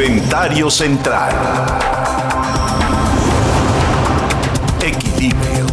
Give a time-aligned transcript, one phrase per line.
[0.00, 1.30] Comentario central.
[4.82, 5.66] Equilibrio.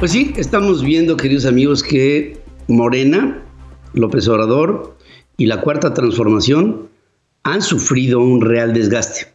[0.00, 3.44] Pues sí, estamos viendo, queridos amigos, que Morena,
[3.94, 4.96] López Obrador
[5.36, 6.88] y la Cuarta Transformación
[7.44, 9.28] han sufrido un real desgaste.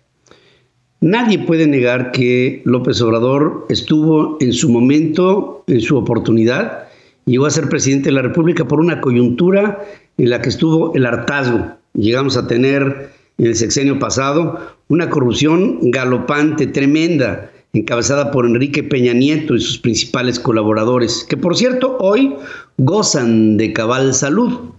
[1.00, 6.87] Nadie puede negar que López Obrador estuvo en su momento, en su oportunidad,
[7.28, 9.86] llegó a ser presidente de la República por una coyuntura
[10.18, 11.74] en la que estuvo el hartazgo.
[11.94, 19.14] Llegamos a tener en el sexenio pasado una corrupción galopante, tremenda, encabezada por Enrique Peña
[19.14, 22.34] Nieto y sus principales colaboradores, que por cierto hoy
[22.78, 24.72] gozan de cabal salud,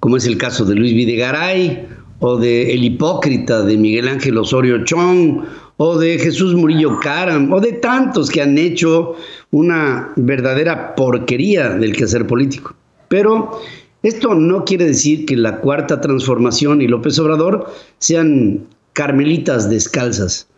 [0.00, 1.86] como es el caso de Luis Videgaray
[2.20, 5.42] o de El Hipócrita de Miguel Ángel Osorio Chong
[5.78, 9.14] o de Jesús Murillo Caram, o de tantos que han hecho
[9.50, 12.74] una verdadera porquería del quehacer político.
[13.08, 13.60] Pero
[14.02, 20.48] esto no quiere decir que la cuarta transformación y López Obrador sean carmelitas descalzas.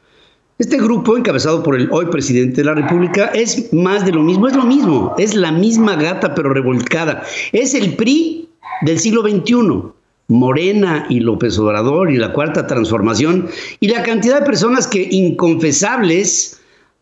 [0.59, 4.47] Este grupo, encabezado por el hoy presidente de la República, es más de lo mismo,
[4.47, 7.23] es lo mismo, es la misma gata pero revolcada.
[7.53, 8.51] Es el PRI
[8.83, 9.93] del siglo XXI.
[10.29, 13.49] Morena y López Obrador y la Cuarta Transformación
[13.81, 16.60] y la cantidad de personas que inconfesables,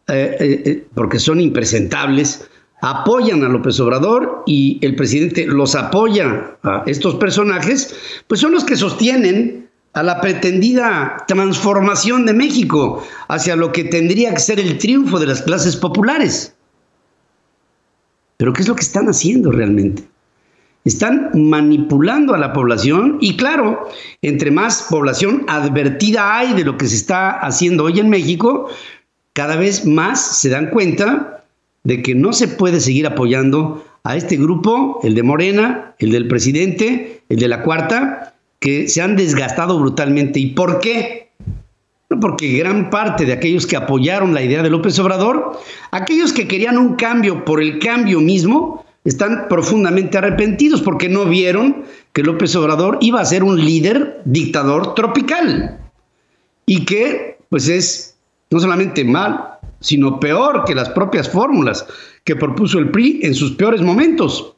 [0.09, 2.49] eh, eh, eh, porque son impresentables,
[2.81, 7.95] apoyan a López Obrador y el presidente los apoya a estos personajes,
[8.27, 14.33] pues son los que sostienen a la pretendida transformación de México hacia lo que tendría
[14.33, 16.55] que ser el triunfo de las clases populares.
[18.39, 20.05] Pero ¿qué es lo que están haciendo realmente?
[20.85, 23.89] Están manipulando a la población y claro,
[24.23, 28.71] entre más población advertida hay de lo que se está haciendo hoy en México,
[29.39, 31.45] cada vez más se dan cuenta
[31.85, 36.27] de que no se puede seguir apoyando a este grupo, el de Morena, el del
[36.27, 40.41] presidente, el de la cuarta, que se han desgastado brutalmente.
[40.41, 41.31] ¿Y por qué?
[42.21, 45.57] Porque gran parte de aquellos que apoyaron la idea de López Obrador,
[45.93, 51.85] aquellos que querían un cambio por el cambio mismo, están profundamente arrepentidos porque no vieron
[52.13, 55.79] que López Obrador iba a ser un líder dictador tropical
[56.67, 58.18] y que pues es
[58.51, 61.87] no solamente mal, sino peor que las propias fórmulas
[62.25, 64.55] que propuso el PRI en sus peores momentos.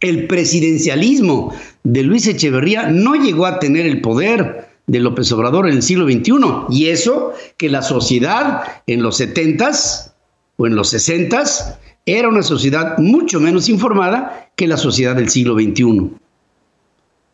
[0.00, 1.54] El presidencialismo
[1.84, 6.06] de Luis Echeverría no llegó a tener el poder de López Obrador en el siglo
[6.06, 6.32] XXI
[6.70, 10.12] y eso que la sociedad en los 70s
[10.56, 15.54] o en los 60s era una sociedad mucho menos informada que la sociedad del siglo
[15.54, 16.10] XXI.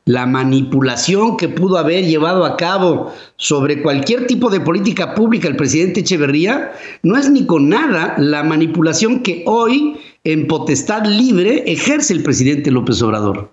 [0.08, 5.56] La manipulación que pudo haber llevado a cabo sobre cualquier tipo de política pública el
[5.56, 12.14] presidente Echeverría no es ni con nada la manipulación que hoy en potestad libre ejerce
[12.14, 13.52] el presidente López Obrador.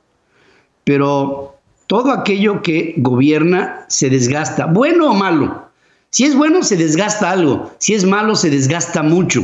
[0.85, 1.55] Pero
[1.87, 5.65] todo aquello que gobierna se desgasta, bueno o malo.
[6.09, 7.69] Si es bueno, se desgasta algo.
[7.79, 9.43] Si es malo, se desgasta mucho.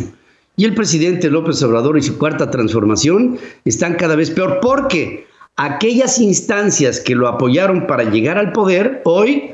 [0.56, 6.20] Y el presidente López Obrador y su cuarta transformación están cada vez peor porque aquellas
[6.20, 9.54] instancias que lo apoyaron para llegar al poder hoy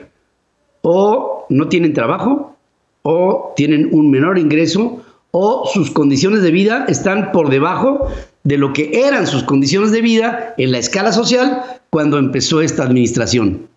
[0.82, 2.56] o no tienen trabajo
[3.02, 8.08] o tienen un menor ingreso o sus condiciones de vida están por debajo
[8.44, 12.84] de lo que eran sus condiciones de vida en la escala social cuando empezó esta
[12.84, 13.68] administración.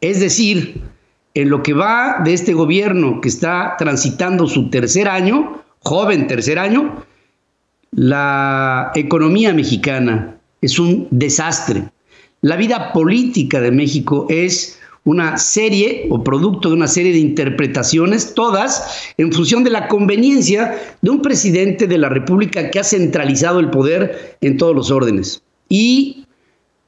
[0.00, 0.82] Es decir,
[1.34, 6.58] en lo que va de este gobierno que está transitando su tercer año, joven tercer
[6.58, 7.04] año,
[7.92, 11.84] la economía mexicana es un desastre.
[12.42, 18.34] La vida política de México es una serie o producto de una serie de interpretaciones,
[18.34, 23.60] todas en función de la conveniencia de un presidente de la República que ha centralizado
[23.60, 25.42] el poder en todos los órdenes.
[25.68, 26.26] Y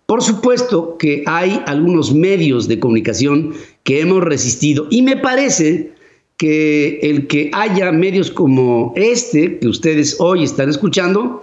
[0.06, 3.52] por supuesto que hay algunos medios de comunicación
[3.84, 5.92] que hemos resistido y me parece
[6.38, 11.42] que el que haya medios como este, que ustedes hoy están escuchando,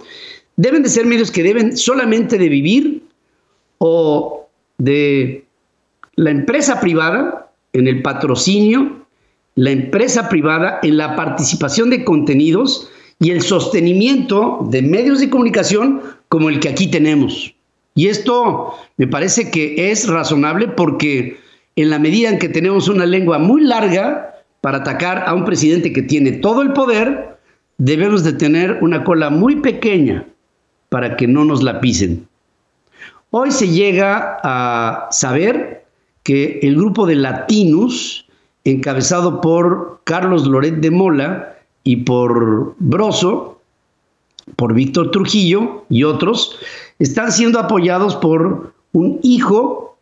[0.56, 3.02] deben de ser medios que deben solamente de vivir
[3.78, 4.48] o
[4.78, 5.44] de
[6.16, 9.06] la empresa privada en el patrocinio,
[9.54, 16.02] la empresa privada en la participación de contenidos y el sostenimiento de medios de comunicación
[16.28, 17.54] como el que aquí tenemos.
[17.94, 21.38] Y esto me parece que es razonable porque
[21.76, 25.92] en la medida en que tenemos una lengua muy larga, para atacar a un presidente
[25.92, 27.38] que tiene todo el poder,
[27.78, 30.26] debemos de tener una cola muy pequeña
[30.88, 32.26] para que no nos la pisen.
[33.30, 35.84] Hoy se llega a saber
[36.22, 38.26] que el grupo de Latinus,
[38.64, 43.60] encabezado por Carlos Loret de Mola y por Broso,
[44.56, 46.58] por Víctor Trujillo y otros,
[46.98, 49.96] están siendo apoyados por un hijo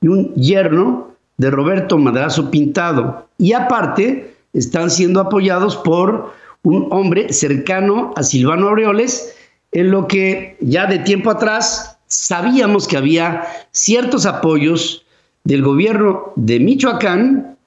[0.00, 1.08] y un yerno
[1.38, 3.26] de Roberto Madrazo Pintado.
[3.38, 6.32] Y aparte, están siendo apoyados por
[6.62, 9.34] un hombre cercano a Silvano Aureoles,
[9.74, 15.04] en lo que ya de tiempo atrás sabíamos que había ciertos apoyos
[15.42, 17.58] del gobierno de Michoacán,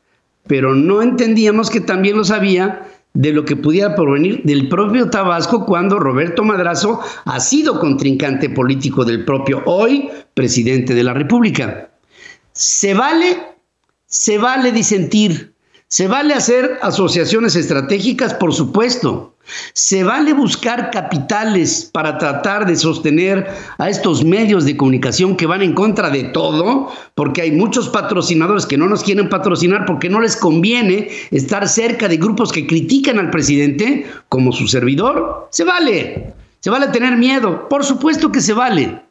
[0.47, 5.65] pero no entendíamos que también los había de lo que pudiera provenir del propio Tabasco
[5.65, 11.89] cuando Roberto Madrazo ha sido contrincante político del propio hoy presidente de la República.
[12.53, 13.37] Se vale,
[14.05, 15.53] se vale disentir,
[15.89, 19.33] se vale hacer asociaciones estratégicas, por supuesto.
[19.71, 23.47] Se vale buscar capitales para tratar de sostener
[23.77, 28.65] a estos medios de comunicación que van en contra de todo, porque hay muchos patrocinadores
[28.65, 33.17] que no nos quieren patrocinar porque no les conviene estar cerca de grupos que critican
[33.19, 35.47] al presidente, como su servidor.
[35.51, 36.33] Se vale.
[36.59, 37.69] Se vale tener miedo.
[37.69, 39.01] Por supuesto que se vale.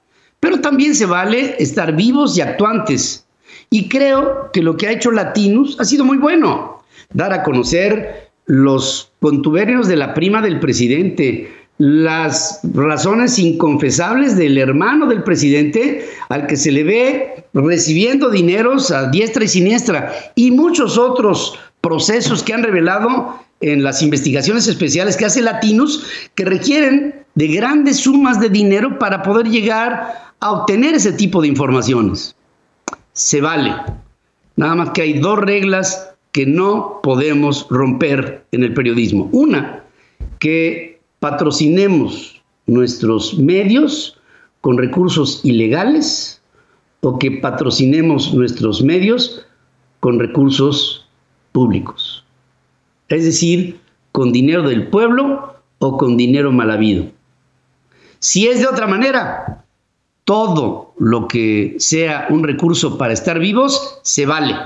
[0.40, 3.25] Pero también se vale estar vivos y actuantes.
[3.70, 6.82] Y creo que lo que ha hecho Latinus ha sido muy bueno.
[7.12, 15.06] Dar a conocer los contuberios de la prima del presidente, las razones inconfesables del hermano
[15.06, 20.96] del presidente al que se le ve recibiendo dineros a diestra y siniestra y muchos
[20.96, 27.48] otros procesos que han revelado en las investigaciones especiales que hace Latinus que requieren de
[27.48, 32.35] grandes sumas de dinero para poder llegar a obtener ese tipo de informaciones
[33.16, 33.74] se vale.
[34.56, 39.28] Nada más que hay dos reglas que no podemos romper en el periodismo.
[39.32, 39.82] Una,
[40.38, 44.18] que patrocinemos nuestros medios
[44.60, 46.42] con recursos ilegales
[47.00, 49.46] o que patrocinemos nuestros medios
[50.00, 51.08] con recursos
[51.52, 52.22] públicos.
[53.08, 53.80] Es decir,
[54.12, 57.06] con dinero del pueblo o con dinero mal habido.
[58.18, 59.64] Si es de otra manera,
[60.26, 64.56] todo lo que sea un recurso para estar vivos se vale,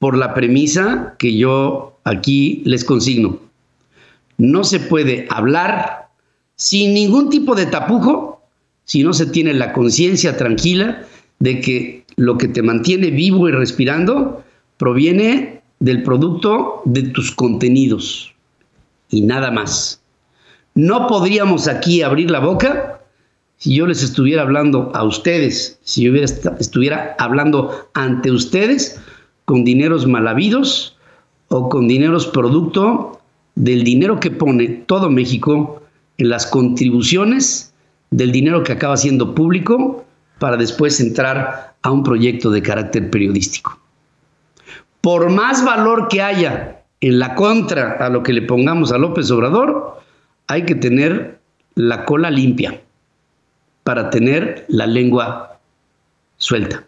[0.00, 3.38] por la premisa que yo aquí les consigno.
[4.38, 6.08] No se puede hablar
[6.56, 8.42] sin ningún tipo de tapujo
[8.84, 11.04] si no se tiene la conciencia tranquila
[11.38, 14.42] de que lo que te mantiene vivo y respirando
[14.78, 18.34] proviene del producto de tus contenidos
[19.10, 20.00] y nada más.
[20.74, 22.95] No podríamos aquí abrir la boca
[23.58, 29.00] si yo les estuviera hablando a ustedes, si yo estuviera hablando ante ustedes
[29.44, 30.96] con dineros mal habidos
[31.48, 33.20] o con dineros producto
[33.54, 35.82] del dinero que pone todo México
[36.18, 37.72] en las contribuciones
[38.10, 40.04] del dinero que acaba siendo público
[40.38, 43.78] para después entrar a un proyecto de carácter periodístico.
[45.00, 49.30] Por más valor que haya en la contra a lo que le pongamos a López
[49.30, 50.00] Obrador,
[50.46, 51.40] hay que tener
[51.74, 52.80] la cola limpia
[53.86, 55.60] para tener la lengua
[56.38, 56.84] suelta.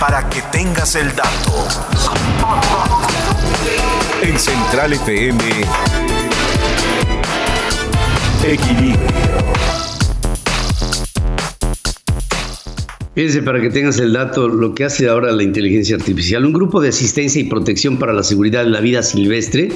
[0.00, 1.68] Para que tengas el dato.
[4.22, 5.38] En Central FM,
[8.44, 8.98] Equilibrio.
[13.14, 16.80] Fíjense, para que tengas el dato, lo que hace ahora la inteligencia artificial, un grupo
[16.80, 19.70] de asistencia y protección para la seguridad de la vida silvestre,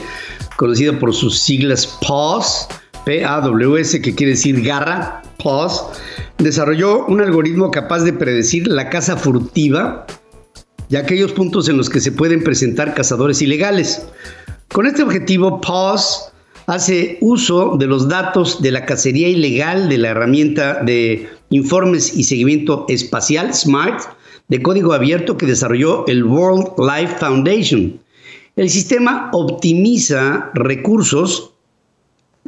[0.56, 2.66] conocido por sus siglas PAWS,
[3.06, 5.84] PAWS, que quiere decir garra, PAWS,
[6.38, 10.04] desarrolló un algoritmo capaz de predecir la caza furtiva
[10.88, 14.04] y aquellos puntos en los que se pueden presentar cazadores ilegales.
[14.72, 16.32] Con este objetivo, PAWS
[16.66, 22.24] hace uso de los datos de la cacería ilegal de la herramienta de informes y
[22.24, 24.00] seguimiento espacial SMART
[24.48, 28.00] de código abierto que desarrolló el World Life Foundation.
[28.56, 31.52] El sistema optimiza recursos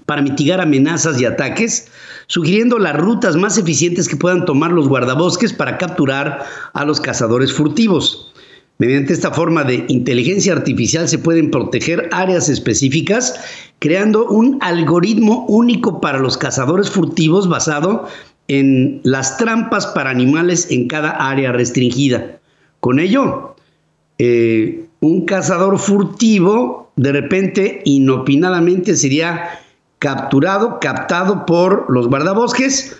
[0.08, 1.88] para mitigar amenazas y ataques,
[2.28, 7.52] sugiriendo las rutas más eficientes que puedan tomar los guardabosques para capturar a los cazadores
[7.52, 8.32] furtivos.
[8.78, 13.34] Mediante esta forma de inteligencia artificial se pueden proteger áreas específicas,
[13.80, 18.08] creando un algoritmo único para los cazadores furtivos basado
[18.48, 22.40] en las trampas para animales en cada área restringida.
[22.80, 23.56] Con ello,
[24.16, 29.50] eh, un cazador furtivo de repente inopinadamente sería
[29.98, 32.96] capturado, captado por los guardabosques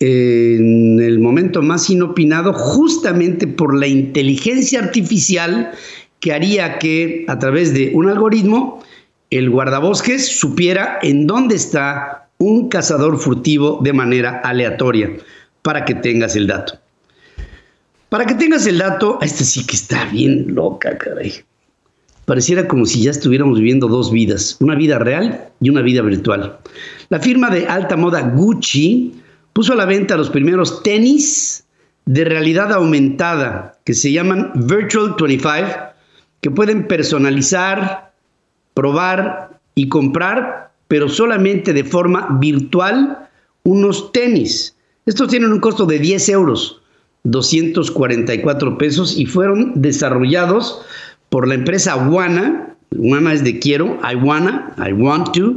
[0.00, 5.72] en el momento más inopinado, justamente por la inteligencia artificial
[6.20, 8.82] que haría que a través de un algoritmo
[9.30, 15.10] el guardabosques supiera en dónde está un cazador furtivo de manera aleatoria,
[15.62, 16.78] para que tengas el dato.
[18.08, 21.44] Para que tengas el dato, este sí que está bien loca, caray.
[22.28, 26.58] Pareciera como si ya estuviéramos viviendo dos vidas, una vida real y una vida virtual.
[27.08, 29.14] La firma de alta moda Gucci
[29.54, 31.64] puso a la venta los primeros tenis
[32.04, 35.68] de realidad aumentada que se llaman Virtual 25,
[36.42, 38.12] que pueden personalizar,
[38.74, 43.26] probar y comprar, pero solamente de forma virtual,
[43.62, 44.76] unos tenis.
[45.06, 46.82] Estos tienen un costo de 10 euros,
[47.24, 50.82] 244 pesos y fueron desarrollados
[51.28, 52.76] por la empresa Wana.
[52.96, 55.54] Wana es de quiero, I wanna, I want to,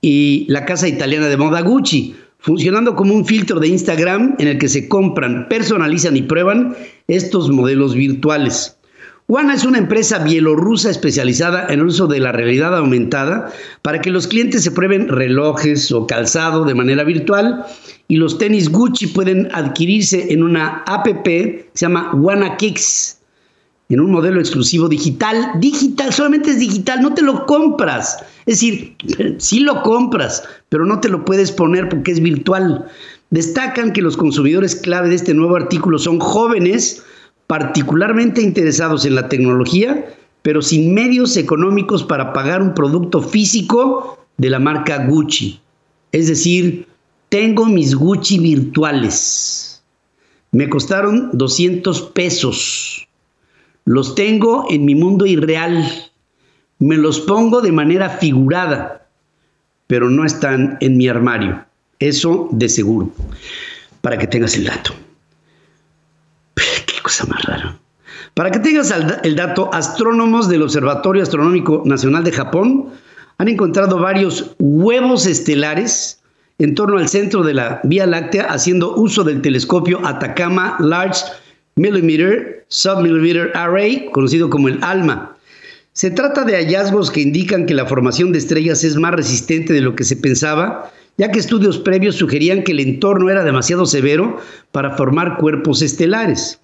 [0.00, 4.58] y la casa italiana de moda Gucci funcionando como un filtro de Instagram en el
[4.58, 8.76] que se compran, personalizan y prueban estos modelos virtuales.
[9.28, 14.10] Wana es una empresa bielorrusa especializada en el uso de la realidad aumentada para que
[14.10, 17.64] los clientes se prueben relojes o calzado de manera virtual
[18.08, 23.21] y los tenis Gucci pueden adquirirse en una app que se llama Wana Kicks
[23.92, 25.52] en un modelo exclusivo digital.
[25.60, 28.24] Digital, solamente es digital, no te lo compras.
[28.46, 28.96] Es decir,
[29.38, 32.86] sí lo compras, pero no te lo puedes poner porque es virtual.
[33.30, 37.02] Destacan que los consumidores clave de este nuevo artículo son jóvenes,
[37.46, 40.06] particularmente interesados en la tecnología,
[40.42, 45.60] pero sin medios económicos para pagar un producto físico de la marca Gucci.
[46.12, 46.86] Es decir,
[47.28, 49.82] tengo mis Gucci virtuales.
[50.50, 53.01] Me costaron 200 pesos.
[53.84, 55.84] Los tengo en mi mundo irreal.
[56.78, 59.06] Me los pongo de manera figurada,
[59.86, 61.64] pero no están en mi armario.
[61.98, 63.10] Eso de seguro.
[64.00, 64.92] Para que tengas el dato.
[66.54, 67.78] Qué cosa más rara.
[68.34, 68.92] Para que tengas
[69.24, 72.88] el dato, astrónomos del Observatorio Astronómico Nacional de Japón
[73.36, 76.22] han encontrado varios huevos estelares
[76.58, 81.24] en torno al centro de la Vía Láctea haciendo uso del telescopio Atacama Large
[81.76, 85.36] Millimeter Submillimeter Array, conocido como el ALMA.
[85.92, 89.82] Se trata de hallazgos que indican que la formación de estrellas es más resistente de
[89.82, 94.38] lo que se pensaba, ya que estudios previos sugerían que el entorno era demasiado severo
[94.70, 96.58] para formar cuerpos estelares.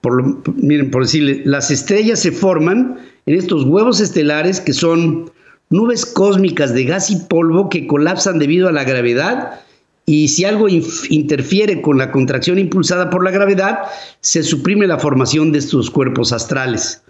[0.00, 5.32] Por, miren, por decirle, las estrellas se forman en estos huevos estelares que son
[5.70, 9.60] nubes cósmicas de gas y polvo que colapsan debido a la gravedad
[10.08, 10.68] y si algo
[11.10, 13.80] interfiere con la contracción impulsada por la gravedad,
[14.22, 17.02] se suprime la formación de estos cuerpos astrales.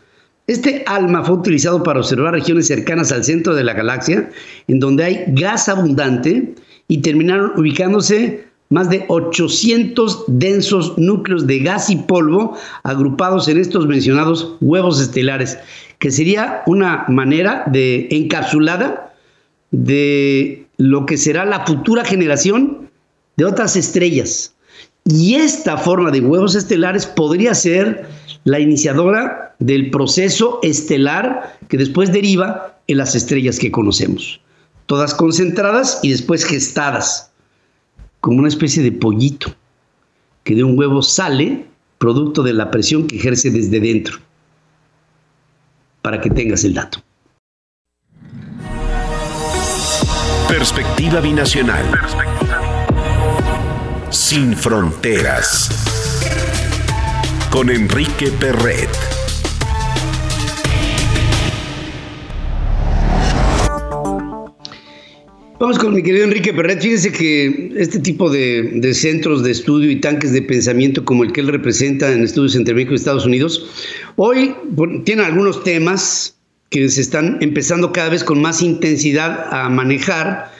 [0.49, 4.29] Este ALMA fue utilizado para observar regiones cercanas al centro de la galaxia,
[4.67, 6.57] en donde hay gas abundante,
[6.89, 13.87] y terminaron ubicándose más de 800 densos núcleos de gas y polvo agrupados en estos
[13.87, 15.57] mencionados huevos estelares,
[16.01, 19.15] que sería una manera de encapsulada
[19.71, 22.88] de lo que será la futura generación
[23.39, 24.53] de otras estrellas.
[25.05, 28.07] Y esta forma de huevos estelares podría ser
[28.43, 34.41] la iniciadora del proceso estelar que después deriva en las estrellas que conocemos.
[34.87, 37.31] Todas concentradas y después gestadas,
[38.21, 39.55] como una especie de pollito,
[40.43, 41.67] que de un huevo sale
[41.99, 44.19] producto de la presión que ejerce desde dentro.
[46.03, 46.99] Para que tengas el dato.
[50.49, 51.85] Perspectiva binacional.
[54.11, 55.69] Sin Fronteras.
[57.51, 58.89] Con Enrique Perret.
[65.61, 66.81] Vamos con mi querido Enrique Perret.
[66.81, 71.33] Fíjese que este tipo de, de, centros de estudio y tanques de pensamiento como el
[71.33, 74.55] que él representa en Estudios entre México y Estados Unidos, hoy
[75.05, 76.35] tiene algunos temas
[76.71, 80.58] que se están empezando cada vez con más intensidad a manejar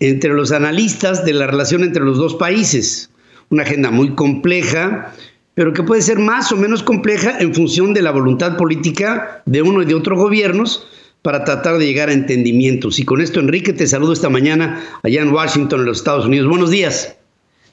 [0.00, 3.10] entre los analistas de la relación entre los dos países.
[3.50, 5.12] Una agenda muy compleja,
[5.54, 9.62] pero que puede ser más o menos compleja en función de la voluntad política de
[9.62, 10.86] uno y de otro gobiernos
[11.22, 12.98] para tratar de llegar a entendimientos.
[12.98, 16.48] Y con esto, Enrique, te saludo esta mañana allá en Washington, en los Estados Unidos.
[16.48, 17.16] Buenos días.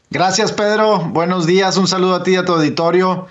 [0.09, 0.99] Gracias, Pedro.
[0.99, 1.77] Buenos días.
[1.77, 3.27] Un saludo a ti y a tu auditorio.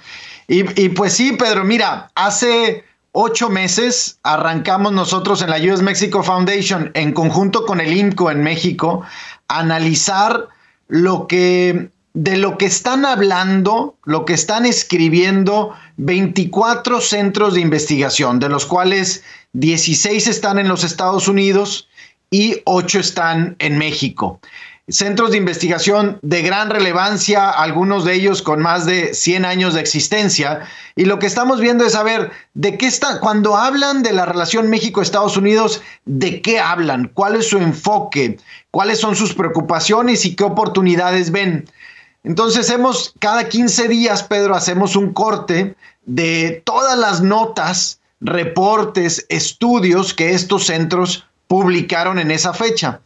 [0.47, 6.23] Y, y pues sí, Pedro, mira, hace ocho meses arrancamos nosotros en la US Mexico
[6.23, 9.03] Foundation, en conjunto con el INCO en México,
[9.49, 10.49] a analizar
[10.89, 18.39] lo que de lo que están hablando, lo que están escribiendo 24 centros de investigación,
[18.39, 21.89] de los cuales 16 están en los Estados Unidos
[22.31, 24.41] y 8 están en México
[24.89, 29.81] centros de investigación de gran relevancia, algunos de ellos con más de 100 años de
[29.81, 30.61] existencia.
[30.95, 34.69] Y lo que estamos viendo es saber de qué está, cuando hablan de la relación
[34.69, 37.11] México-Estados Unidos, ¿de qué hablan?
[37.15, 38.39] ¿Cuál es su enfoque?
[38.71, 41.67] ¿Cuáles son sus preocupaciones y qué oportunidades ven?
[42.23, 50.15] Entonces hemos, cada 15 días, Pedro, hacemos un corte de todas las notas reportes, estudios
[50.15, 53.01] que estos centros publicaron en esa fecha.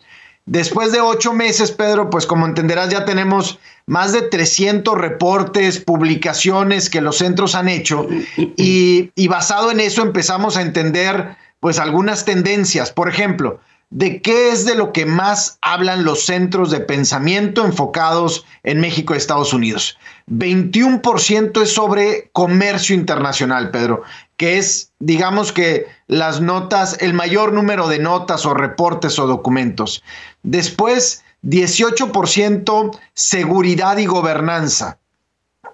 [0.51, 6.89] Después de ocho meses, Pedro, pues como entenderás, ya tenemos más de 300 reportes, publicaciones
[6.89, 8.07] que los centros han hecho
[8.57, 12.93] y, y basado en eso empezamos a entender pues algunas tendencias.
[12.93, 18.45] Por ejemplo, de qué es de lo que más hablan los centros de pensamiento enfocados
[18.63, 19.99] en México y Estados Unidos.
[20.31, 24.03] 21% es sobre comercio internacional, Pedro,
[24.37, 30.03] que es, digamos que las notas, el mayor número de notas o reportes o documentos.
[30.43, 34.99] Después, 18% seguridad y gobernanza.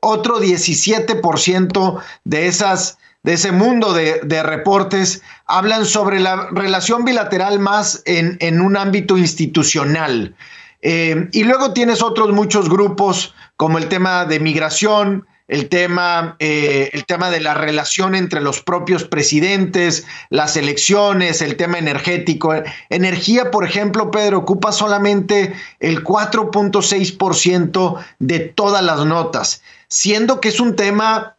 [0.00, 8.02] Otro 17% de esas de ese mundo de, reportes hablan sobre la relación bilateral más
[8.04, 10.36] en, un ámbito institucional.
[10.82, 16.90] Eh, y luego tienes otros muchos grupos como el tema de migración, el tema, eh,
[16.92, 22.54] el tema de la relación entre los propios presidentes, las elecciones, el tema energético.
[22.88, 30.60] Energía, por ejemplo, Pedro, ocupa solamente el 4.6% de todas las notas, siendo que es
[30.60, 31.36] un tema,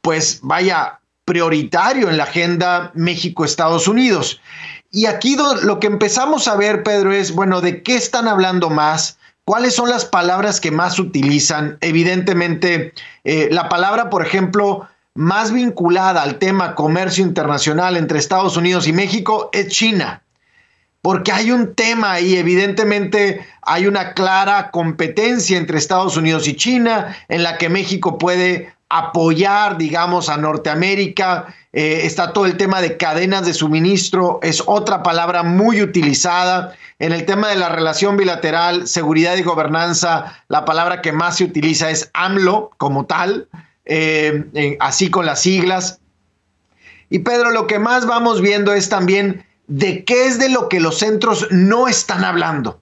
[0.00, 4.40] pues vaya, prioritario en la agenda México-Estados Unidos.
[4.92, 9.19] Y aquí lo que empezamos a ver, Pedro, es, bueno, ¿de qué están hablando más?
[9.50, 11.76] ¿Cuáles son las palabras que más utilizan?
[11.80, 18.86] Evidentemente, eh, la palabra, por ejemplo, más vinculada al tema comercio internacional entre Estados Unidos
[18.86, 20.22] y México es China.
[21.02, 27.16] Porque hay un tema ahí, evidentemente hay una clara competencia entre Estados Unidos y China
[27.26, 31.54] en la que México puede apoyar, digamos, a Norteamérica.
[31.72, 36.74] Eh, está todo el tema de cadenas de suministro, es otra palabra muy utilizada.
[36.98, 41.44] En el tema de la relación bilateral, seguridad y gobernanza, la palabra que más se
[41.44, 43.48] utiliza es AMLO como tal,
[43.86, 46.00] eh, así con las siglas.
[47.08, 50.80] Y Pedro, lo que más vamos viendo es también de qué es de lo que
[50.80, 52.80] los centros no están hablando.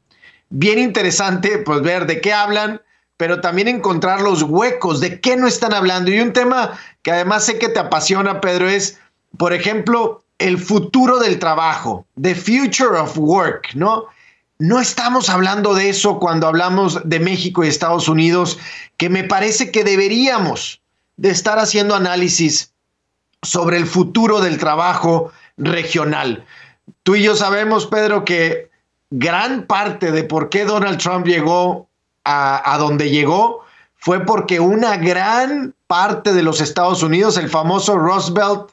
[0.49, 2.81] Bien interesante, pues ver de qué hablan,
[3.19, 6.11] pero también encontrar los huecos, de qué no están hablando.
[6.11, 8.99] Y un tema que además sé que te apasiona, Pedro, es,
[9.37, 14.07] por ejemplo, el futuro del trabajo, the future of work, ¿no?
[14.61, 18.59] No estamos hablando de eso cuando hablamos de México y Estados Unidos,
[18.97, 20.81] que me parece que deberíamos
[21.17, 22.73] de estar haciendo análisis
[23.43, 26.45] sobre el futuro del trabajo regional.
[27.03, 28.71] Tú y yo sabemos, Pedro, que
[29.11, 31.88] gran parte de por qué Donald Trump llegó
[32.29, 33.65] a, donde llegó
[33.97, 38.71] fue porque una gran parte de los Estados Unidos, el famoso Roosevelt,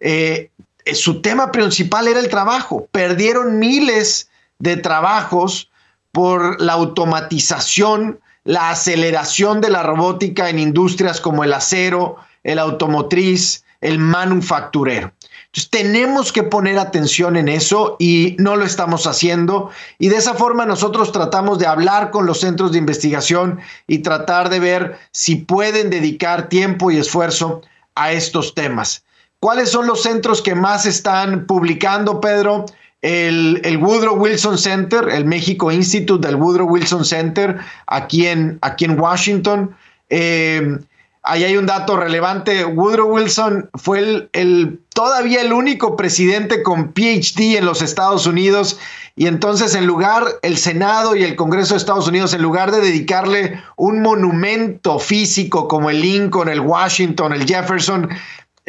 [0.00, 0.50] eh,
[0.92, 2.88] su tema principal era el trabajo.
[2.90, 5.70] Perdieron miles de trabajos
[6.12, 13.64] por la automatización, la aceleración de la robótica en industrias como el acero, el automotriz,
[13.80, 15.12] el manufacturero.
[15.48, 19.70] Entonces tenemos que poner atención en eso y no lo estamos haciendo.
[19.98, 24.50] Y de esa forma nosotros tratamos de hablar con los centros de investigación y tratar
[24.50, 27.62] de ver si pueden dedicar tiempo y esfuerzo
[27.94, 29.04] a estos temas.
[29.40, 32.66] ¿Cuáles son los centros que más están publicando, Pedro?
[33.00, 37.56] El, Woodrow Wilson Center, el México Institute del Woodrow Wilson Center,
[37.86, 39.74] aquí en, aquí en Washington.
[40.10, 40.78] Eh,
[41.22, 42.64] Ahí hay un dato relevante.
[42.64, 48.78] Woodrow Wilson fue el, todavía el único presidente con PhD en los Estados Unidos.
[49.16, 52.80] Y entonces, en lugar, el Senado y el Congreso de Estados Unidos, en lugar de
[52.80, 58.08] dedicarle un monumento físico como el Lincoln, el Washington, el Jefferson,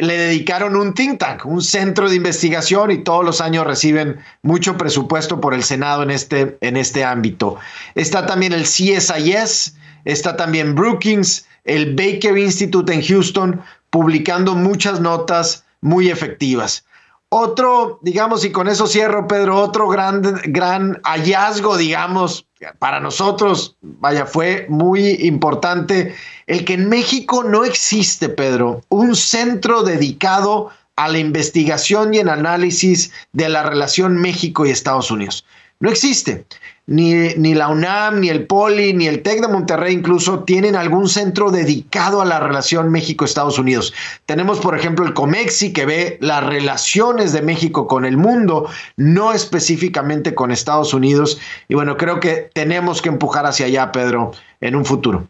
[0.00, 4.76] le dedicaron un think tank, un centro de investigación y todos los años reciben mucho
[4.76, 7.56] presupuesto por el Senado en este, en este ámbito.
[7.94, 15.64] Está también el CSIS, está también Brookings, el Baker Institute en Houston, publicando muchas notas
[15.80, 16.84] muy efectivas.
[17.28, 22.46] Otro, digamos, y con eso cierro, Pedro, otro gran, gran hallazgo, digamos,
[22.78, 26.14] para nosotros, vaya, fue muy importante,
[26.46, 32.28] el que en México no existe, Pedro, un centro dedicado a la investigación y el
[32.28, 35.46] análisis de la relación México y Estados Unidos.
[35.80, 36.44] No existe
[36.90, 41.52] ni, la UNAM, ni el POLI, ni el TEC de Monterrey incluso tienen algún centro
[41.52, 43.94] dedicado a la relación México-Estados Unidos.
[44.26, 49.32] Tenemos, por ejemplo, el COMEXI que ve las relaciones de México con el mundo, no
[49.32, 51.38] específicamente con Estados Unidos.
[51.68, 55.28] Y bueno, creo que tenemos que empujar hacia allá, Pedro, en un futuro.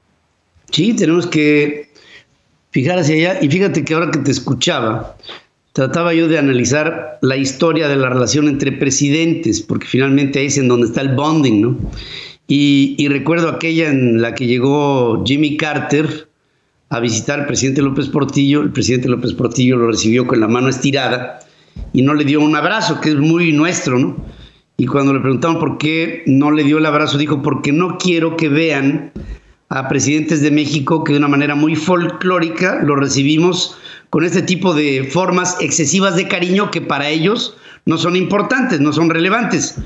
[0.71, 1.91] Sí, tenemos que
[2.71, 3.43] fijar hacia allá.
[3.43, 5.15] Y fíjate que ahora que te escuchaba,
[5.73, 10.69] trataba yo de analizar la historia de la relación entre presidentes, porque finalmente es en
[10.69, 11.77] donde está el bonding, ¿no?
[12.53, 16.29] Y, recuerdo aquella en la que llegó Jimmy Carter
[16.89, 18.63] a visitar al presidente López Portillo.
[18.63, 21.39] El presidente López Portillo lo recibió con la mano estirada
[21.93, 24.17] y no le dio un abrazo, que es muy nuestro, ¿no?
[24.77, 28.37] Y cuando le preguntaron por qué no le dio el abrazo, dijo, porque no quiero
[28.37, 29.13] que vean
[29.69, 33.77] a presidentes de México que de una manera muy folclórica lo recibimos
[34.11, 38.93] con este tipo de formas excesivas de cariño que para ellos no son importantes, no
[38.93, 39.77] son relevantes.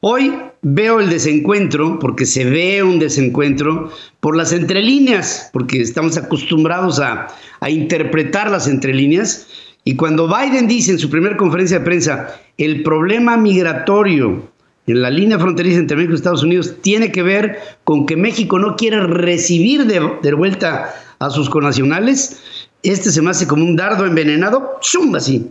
[0.00, 7.00] Hoy veo el desencuentro, porque se ve un desencuentro por las entrelíneas, porque estamos acostumbrados
[7.00, 7.28] a,
[7.60, 9.46] a interpretar las entrelíneas.
[9.84, 14.50] Y cuando Biden dice en su primera conferencia de prensa, el problema migratorio
[14.86, 18.58] en la línea fronteriza entre México y Estados Unidos tiene que ver con que México
[18.58, 22.42] no quiere recibir de, de vuelta a sus connacionales,
[22.90, 25.14] este se me hace como un dardo envenenado, ¡zum!
[25.14, 25.50] así,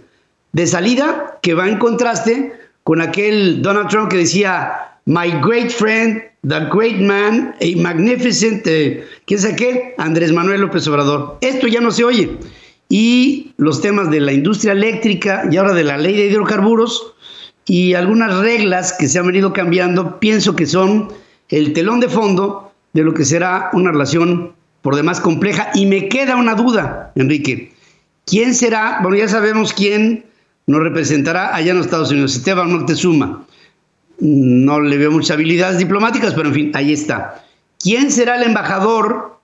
[0.51, 6.21] de salida, que va en contraste con aquel Donald Trump que decía, My great friend,
[6.47, 9.95] the great man, a magnificent, eh, ¿quién sabe qué?
[9.97, 11.37] Andrés Manuel López Obrador.
[11.41, 12.37] Esto ya no se oye.
[12.87, 17.15] Y los temas de la industria eléctrica y ahora de la ley de hidrocarburos
[17.65, 21.11] y algunas reglas que se han venido cambiando, pienso que son
[21.49, 25.71] el telón de fondo de lo que será una relación por demás compleja.
[25.73, 27.73] Y me queda una duda, Enrique.
[28.25, 28.99] ¿Quién será?
[29.01, 30.25] Bueno, ya sabemos quién
[30.67, 33.45] nos representará allá en los Estados Unidos, Esteban Montezuma.
[34.19, 37.43] No le veo muchas habilidades diplomáticas, pero en fin, ahí está.
[37.79, 39.39] ¿Quién será el embajador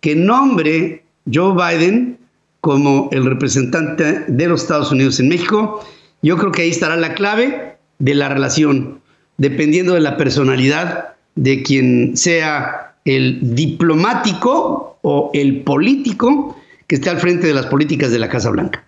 [0.00, 2.18] que nombre Joe Biden
[2.60, 5.84] como el representante de los Estados Unidos en México?
[6.22, 9.00] Yo creo que ahí estará la clave de la relación,
[9.36, 17.20] dependiendo de la personalidad de quien sea el diplomático o el político que esté al
[17.20, 18.84] frente de las políticas de la Casa Blanca.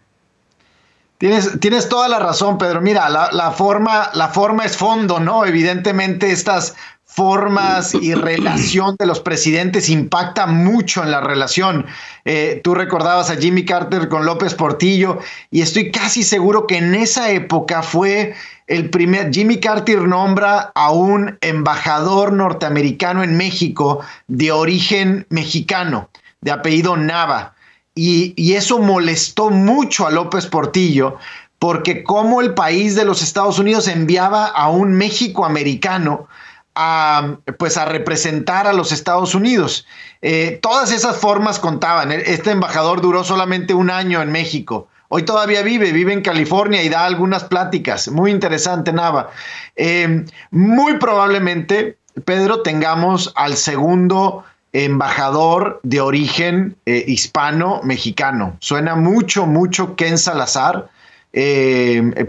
[1.18, 2.82] Tienes, tienes toda la razón, Pedro.
[2.82, 5.46] Mira, la, forma, la forma es fondo, ¿no?
[5.46, 6.74] Evidentemente estas
[7.16, 11.86] formas y relación de los presidentes impacta mucho en la relación.
[12.26, 15.18] Eh, tú recordabas a Jimmy Carter con López Portillo
[15.50, 18.34] y estoy casi seguro que en esa época fue
[18.66, 26.10] el primer, Jimmy Carter nombra a un embajador norteamericano en México de origen mexicano,
[26.42, 27.54] de apellido Nava.
[27.94, 31.16] Y, eso molestó mucho a López Portillo,
[31.58, 36.28] porque como el país de los Estados Unidos enviaba a un México americano
[36.76, 39.86] a, pues a representar a los Estados Unidos.
[40.20, 42.12] Eh, todas esas formas contaban.
[42.12, 44.86] Este embajador duró solamente un año en México.
[45.08, 48.08] Hoy todavía vive, vive en California y da algunas pláticas.
[48.08, 49.30] Muy interesante, Nava.
[49.74, 58.56] Eh, muy probablemente, Pedro, tengamos al segundo embajador de origen eh, hispano-mexicano.
[58.60, 60.90] Suena mucho, mucho Ken Salazar,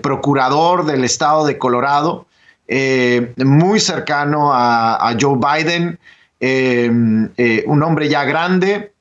[0.01, 2.27] procurador del estado de Colorado,
[2.67, 5.99] eh, muy cercano a, Joe Biden,
[6.39, 8.93] un hombre ya grande,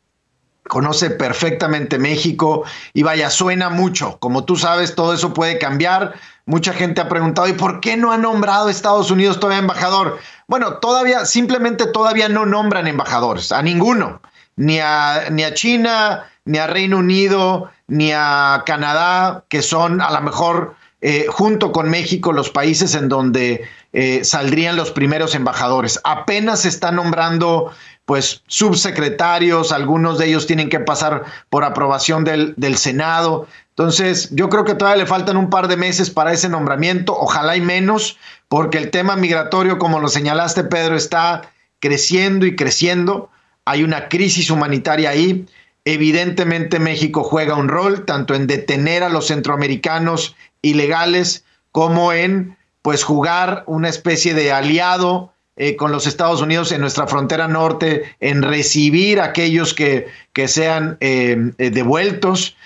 [0.67, 4.19] conoce perfectamente México y vaya, suena mucho.
[4.19, 6.15] Como tú sabes, todo eso puede cambiar.
[6.45, 10.19] Mucha gente ha preguntado, ¿y por qué no ha nombrado Estados Unidos todavía embajador?
[10.47, 14.21] Bueno, todavía, simplemente todavía no nombran embajadores, a ninguno,
[14.55, 20.11] ni a, ni a China, ni a Reino Unido, ni a Canadá, que son a
[20.13, 26.01] lo mejor eh, junto con México los países en donde eh, saldrían los primeros embajadores.
[26.05, 27.71] Apenas se está nombrando
[28.07, 33.49] pues subsecretarios, algunos de ellos tienen que pasar por aprobación del, del, Senado.
[33.71, 37.57] Entonces, yo creo que todavía le faltan un par de meses para ese nombramiento, ojalá
[37.57, 38.17] y menos,
[38.49, 43.29] porque el tema migratorio, como lo señalaste, Pedro, está creciendo y creciendo.
[43.65, 45.47] Hay una crisis humanitaria ahí.
[45.85, 50.37] Evidentemente México juega un rol tanto en detener a los centroamericanos
[50.71, 56.83] ilegales como en pues jugar una especie de aliado eh, con los Estados Unidos en
[56.83, 62.57] nuestra frontera norte, en recibir a aquellos que, que sean eh, eh, devueltos.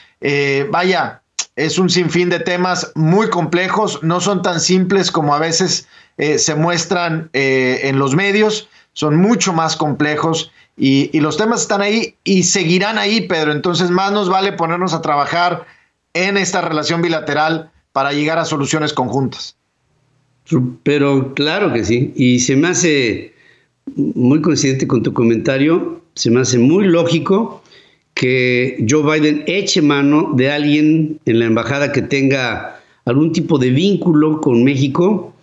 [0.70, 1.22] vaya,
[1.56, 6.54] es un sinfín de temas muy complejos, no son tan simples como a veces se
[6.54, 12.98] muestran en los medios, son mucho más complejos y los temas están ahí y seguirán
[12.98, 13.52] ahí, Pedro.
[13.52, 15.64] Entonces más nos vale ponernos a trabajar
[16.12, 19.56] en esta relación bilateral para llegar a soluciones conjuntas.
[20.82, 23.32] Pero claro que sí, y se me hace
[23.94, 27.62] muy coincidente con tu comentario, se me hace muy lógico
[28.14, 33.70] que Joe Biden eche mano de alguien en la embajada que tenga algún tipo de
[33.70, 35.34] vínculo con México,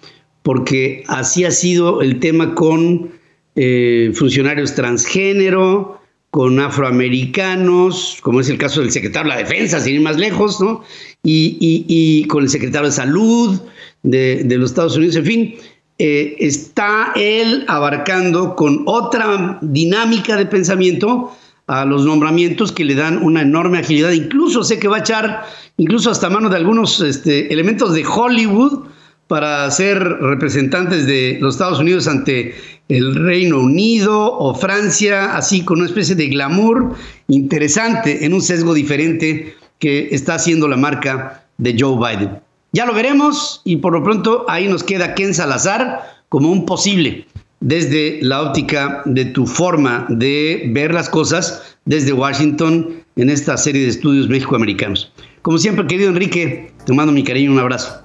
[0.44, 3.12] porque así ha sido el tema con
[3.56, 9.96] eh, funcionarios transgénero, con afroamericanos, como es el caso del secretario de la Defensa, sin
[9.96, 10.84] ir más lejos, ¿no?
[11.30, 13.60] Y con el secretario de Salud,
[14.04, 15.56] de, los Estados Unidos, en fin,
[16.00, 21.32] eh, está él abarcando con otra dinámica de pensamiento
[21.66, 24.12] a los nombramientos que le dan una enorme agilidad.
[24.12, 25.44] Incluso sé que va a echar,
[25.78, 28.86] incluso hasta mano de algunos este, elementos de Hollywood
[29.28, 32.56] para ser representantes de los Estados Unidos ante
[32.88, 36.96] el Reino Unido o Francia, así con una especie de glamour
[37.28, 42.40] interesante en un sesgo diferente que está haciendo la marca de Joe Biden.
[42.74, 47.26] Ya lo veremos y por lo pronto ahí nos queda Ken Salazar como un posible
[47.60, 53.84] desde la óptica de tu forma de ver las cosas desde Washington en esta serie
[53.84, 55.12] de estudios México-Americanos.
[55.42, 58.04] Como siempre, querido Enrique, te mando mi cariño, un abrazo.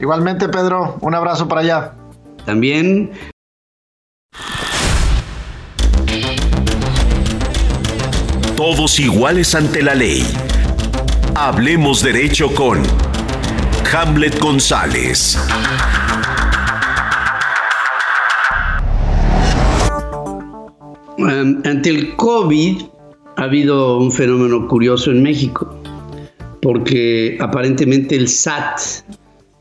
[0.00, 1.92] Igualmente, Pedro, un abrazo para allá.
[2.46, 3.10] También.
[8.56, 10.24] Todos iguales ante la ley.
[11.42, 12.82] Hablemos derecho con
[13.90, 15.38] Hamlet González.
[21.16, 22.82] ante el COVID
[23.38, 25.82] ha habido un fenómeno curioso en México,
[26.60, 28.78] porque aparentemente el SAT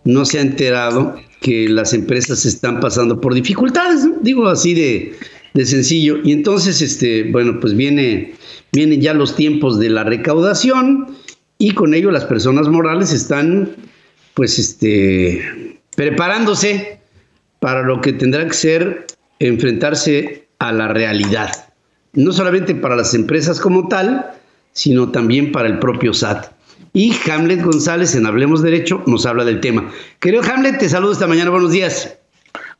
[0.03, 5.15] no se ha enterado que las empresas están pasando por dificultades, digo así de,
[5.63, 6.17] sencillo.
[6.25, 8.33] Y entonces, este, bueno, pues viene,
[8.73, 11.15] vienen ya los tiempos de la recaudación
[11.59, 13.75] y con ello las personas morales están,
[14.33, 16.99] pues, este, preparándose
[17.59, 19.07] para lo que tendrá que ser
[19.39, 21.51] enfrentarse a la realidad.
[22.13, 24.31] No solamente para las empresas como tal,
[24.71, 26.47] sino también para el propio SAT.
[26.93, 29.91] Y Hamlet González en Hablemos Derecho nos habla del tema.
[30.19, 31.49] Querido Hamlet, te saludo esta mañana.
[31.49, 32.17] Buenos días.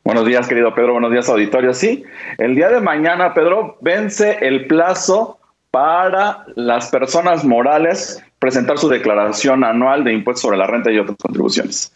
[0.04, 0.92] Buenos días, querido Pedro.
[0.92, 1.74] Buenos días, auditorio.
[1.74, 2.02] Sí,
[2.38, 5.38] el día de mañana, Pedro, vence el plazo
[5.70, 11.16] para las personas morales presentar su declaración anual de impuestos sobre la renta y otras
[11.18, 11.92] contribuciones.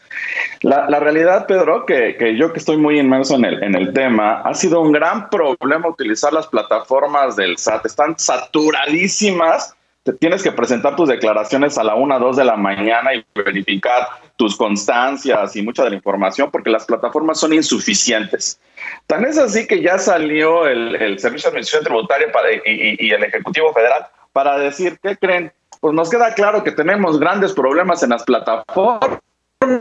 [0.61, 4.43] La, realidad, Pedro, que, que, yo que estoy muy inmerso en el, en el tema,
[4.43, 7.87] ha sido un gran problema utilizar las plataformas del SAT.
[7.87, 9.75] Están saturadísimas
[10.13, 14.57] tienes que presentar tus declaraciones a la 1, 2 de la mañana y verificar tus
[14.57, 18.61] constancias y mucha de la información porque las plataformas son insuficientes.
[19.07, 22.29] Tan es así que ya salió el, Servicio de Administración Tributaria
[22.67, 25.53] y, y el Ejecutivo Federal para decir, ¿qué creen?
[25.81, 29.21] Pues nos queda claro que tenemos grandes problemas en las plataformas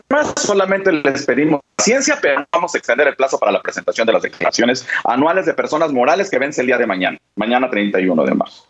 [0.09, 4.13] más solamente les pedimos ciencia, pero vamos a extender el plazo para la presentación de
[4.13, 8.33] las declaraciones anuales de personas morales que vence el día de mañana, mañana 31 de
[8.33, 8.65] marzo.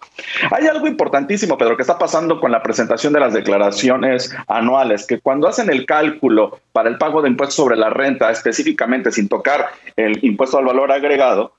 [0.52, 5.20] Hay algo importantísimo, Pedro, que está pasando con la presentación de las declaraciones anuales, que
[5.20, 9.70] cuando hacen el cálculo para el pago de impuestos sobre la renta, específicamente sin tocar
[9.96, 11.54] el impuesto al valor agregado,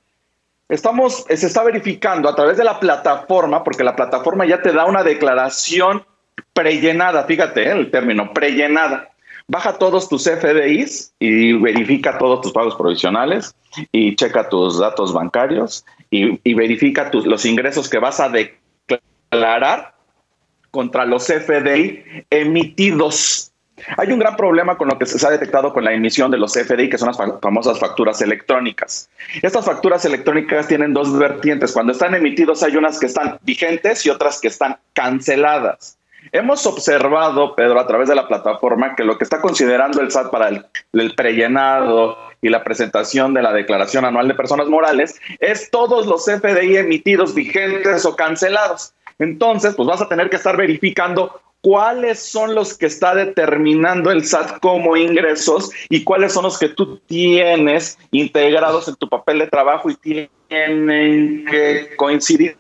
[0.68, 4.86] estamos, se está verificando a través de la plataforma, porque la plataforma ya te da
[4.86, 6.04] una declaración
[6.52, 9.13] prellenada, fíjate el término, prellenada
[9.48, 13.54] baja todos tus FDIs y verifica todos tus pagos provisionales
[13.92, 19.94] y checa tus datos bancarios y, verifica los ingresos que vas a declarar
[20.70, 23.50] contra los FDI emitidos.
[23.96, 26.52] Hay un gran problema con lo que se ha detectado con la emisión de los
[26.52, 29.10] FDI, que son las famosas facturas electrónicas.
[29.42, 31.72] Estas facturas electrónicas tienen dos vertientes.
[31.72, 35.98] Cuando están emitidos hay unas que están vigentes y otras que están canceladas.
[36.32, 40.30] Hemos observado, Pedro, a través de la plataforma, que lo que está considerando el SAT
[40.30, 46.06] para el, prellenado y la presentación de la declaración anual de personas morales es todos
[46.06, 48.94] los FDI emitidos vigentes o cancelados.
[49.18, 54.24] Entonces, pues vas a tener que estar verificando cuáles son los que está determinando el
[54.24, 59.46] SAT como ingresos y cuáles son los que tú tienes integrados en tu papel de
[59.46, 62.56] trabajo y tienen que coincidir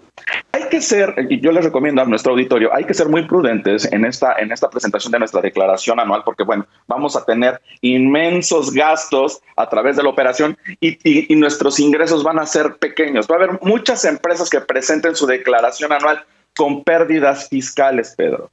[0.52, 4.04] hay que ser, yo les recomiendo a nuestro auditorio, hay que ser muy prudentes en
[4.04, 9.40] esta, en esta presentación de nuestra declaración anual, porque bueno, vamos a tener inmensos gastos
[9.56, 13.26] a través de la operación y, y nuestros ingresos van a ser pequeños.
[13.28, 16.24] Va a haber muchas empresas que presenten su declaración anual
[16.56, 18.50] con pérdidas fiscales, Pedro.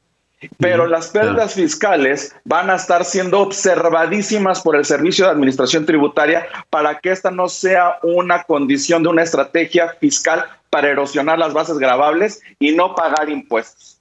[0.57, 6.47] Pero las pérdidas fiscales van a estar siendo observadísimas por el Servicio de Administración Tributaria
[6.69, 11.77] para que esta no sea una condición de una estrategia fiscal para erosionar las bases
[11.77, 13.99] grabables y no pagar impuestos.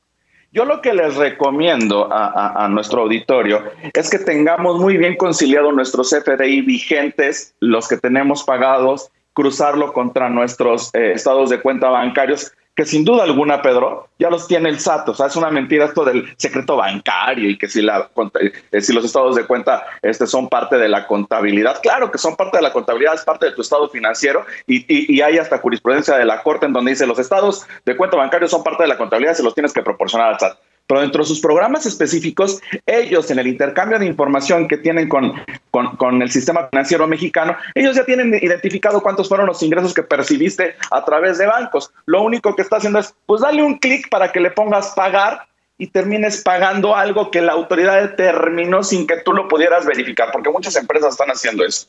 [0.52, 6.10] Yo lo que les recomiendo a, nuestro auditorio es que tengamos muy bien conciliado nuestros
[6.10, 12.86] FDI vigentes, los que tenemos pagados, cruzarlo contra nuestros eh, estados de cuenta bancarios que
[12.86, 15.10] sin duda alguna, Pedro, ya los tiene el SAT.
[15.10, 18.08] O sea, es una mentira esto del secreto bancario y que si, la,
[18.40, 21.82] eh, si los estados de cuenta este, son parte de la contabilidad.
[21.82, 25.20] Claro que son parte de la contabilidad, es parte de tu estado financiero y, y,
[25.20, 28.64] hay hasta jurisprudencia de la Corte en donde dice los estados de cuenta bancario son
[28.64, 30.56] parte de la contabilidad, se los tienes que proporcionar al SAT.
[30.90, 35.34] Pero dentro de sus programas específicos, ellos en el intercambio de información que tienen con,
[35.70, 40.74] con, el sistema financiero mexicano, ellos ya tienen identificado cuántos fueron los ingresos que percibiste
[40.90, 41.92] a través de bancos.
[42.06, 45.46] Lo único que está haciendo es, pues dale un clic para que le pongas pagar
[45.78, 50.50] y termines pagando algo que la autoridad determinó sin que tú lo pudieras verificar, porque
[50.50, 51.86] muchas empresas están haciendo eso.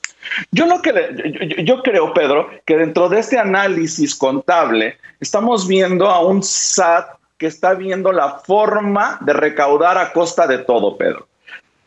[0.52, 6.24] Yo lo que yo, creo, Pedro, que dentro de este análisis contable estamos viendo a
[6.24, 11.26] un SAT que está viendo la forma de recaudar a costa de todo, Pedro.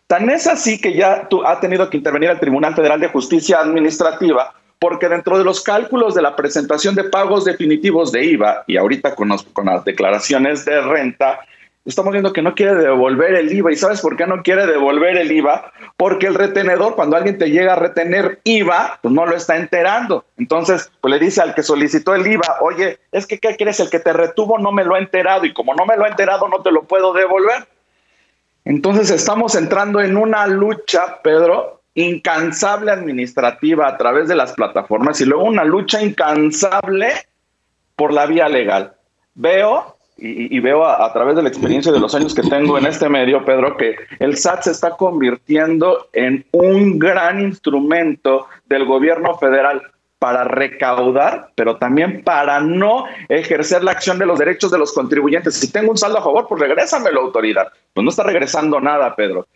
[0.09, 3.61] Tan es así que ya tú, ha tenido que intervenir el Tribunal Federal de Justicia
[3.61, 8.77] Administrativa porque dentro de los cálculos de la presentación de pagos definitivos de IVA y
[8.77, 11.39] ahorita con, con las declaraciones de renta,
[11.85, 13.73] estamos viendo que no quiere devolver el IVA.
[13.73, 15.73] ¿Y sabes por qué no quiere devolver el IVA?
[15.97, 20.25] Porque el retenedor, cuando alguien te llega a retener IVA, pues no lo está enterando.
[20.39, 23.81] Entonces, pues le dice al que solicitó el IVA, oye, es que, ¿qué quieres?
[23.81, 26.09] El que te retuvo no me lo ha enterado y como no me lo ha
[26.09, 27.67] enterado, no te lo puedo devolver.
[28.65, 35.27] Entonces, estamos entrando en una lucha, Pedro, incansable administrativa a través de las plataformas y
[35.27, 37.13] luego una lucha incansable
[37.95, 38.95] por la vía legal.
[39.35, 43.09] Veo y, veo a, través de la experiencia de los años que tengo en este
[43.09, 49.83] medio, Pedro, que el SAT se está convirtiendo en un gran instrumento del gobierno federal
[50.21, 55.55] para recaudar, pero también para no ejercer la acción de los derechos de los contribuyentes.
[55.55, 57.69] Si tengo un saldo a favor, pues regrésame la autoridad.
[57.93, 59.47] Pues no está regresando nada, Pedro.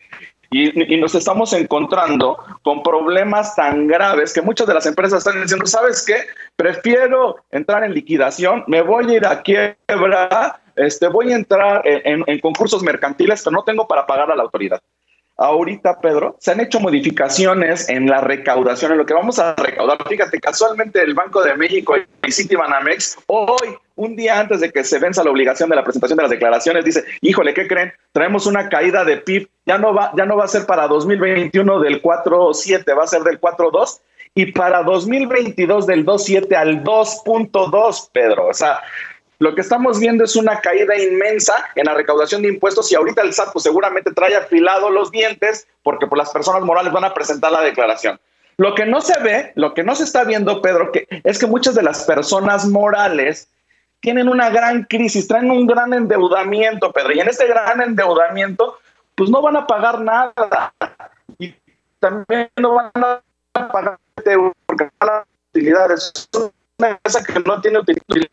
[0.51, 5.67] Y, nos estamos encontrando con problemas tan graves que muchas de las empresas están diciendo,
[5.67, 6.17] ¿sabes qué?
[6.57, 12.25] Prefiero entrar en liquidación, me voy a ir a quiebra, este, voy a entrar en,
[12.27, 14.81] en concursos mercantiles, pero no tengo para pagar a la autoridad
[15.39, 19.97] ahorita, Pedro, se han hecho modificaciones en la recaudación, en lo que vamos a recaudar.
[20.07, 21.95] Fíjate, casualmente el Banco de México
[22.27, 26.17] y Citibanamex, hoy, un día antes de que se venza la obligación de la presentación
[26.17, 27.93] de las declaraciones, dice, híjole, ¿qué creen?
[28.13, 31.81] Traemos una caída de PIB, ya no va, ya no va a ser para 2021
[31.81, 34.01] del 4.7, va a ser del 4.2
[34.35, 38.47] y para 2022 del 2.7 al 2.2, Pedro.
[38.47, 38.81] O sea,
[39.41, 43.23] lo que estamos viendo es una caída inmensa en la recaudación de impuestos y ahorita
[43.23, 47.15] el SAT pues, seguramente trae afilado los dientes porque pues, las personas morales van a
[47.15, 48.21] presentar la declaración.
[48.59, 51.47] Lo que no se ve, lo que no se está viendo, Pedro, que es que
[51.47, 53.49] muchas de las personas morales
[54.01, 58.79] tienen una gran crisis, traen un gran endeudamiento, Pedro, y en este gran endeudamiento,
[59.15, 60.73] pues no van a pagar nada.
[61.39, 61.55] Y
[61.99, 63.21] también no van a
[63.55, 63.99] pagar
[64.67, 66.13] porque las utilidades.
[66.15, 68.31] Es una empresa que no tiene utilidad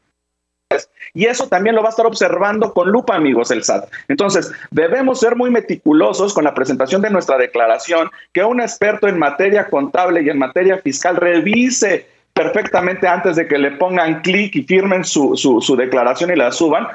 [1.13, 3.89] y eso también lo va a estar observando con lupa, amigos, el SAT.
[4.08, 9.17] Entonces, debemos ser muy meticulosos con la presentación de nuestra declaración, que un experto en
[9.17, 14.63] materia contable y en materia fiscal revise perfectamente antes de que le pongan clic y
[14.63, 16.85] firmen su, su, declaración y la suban,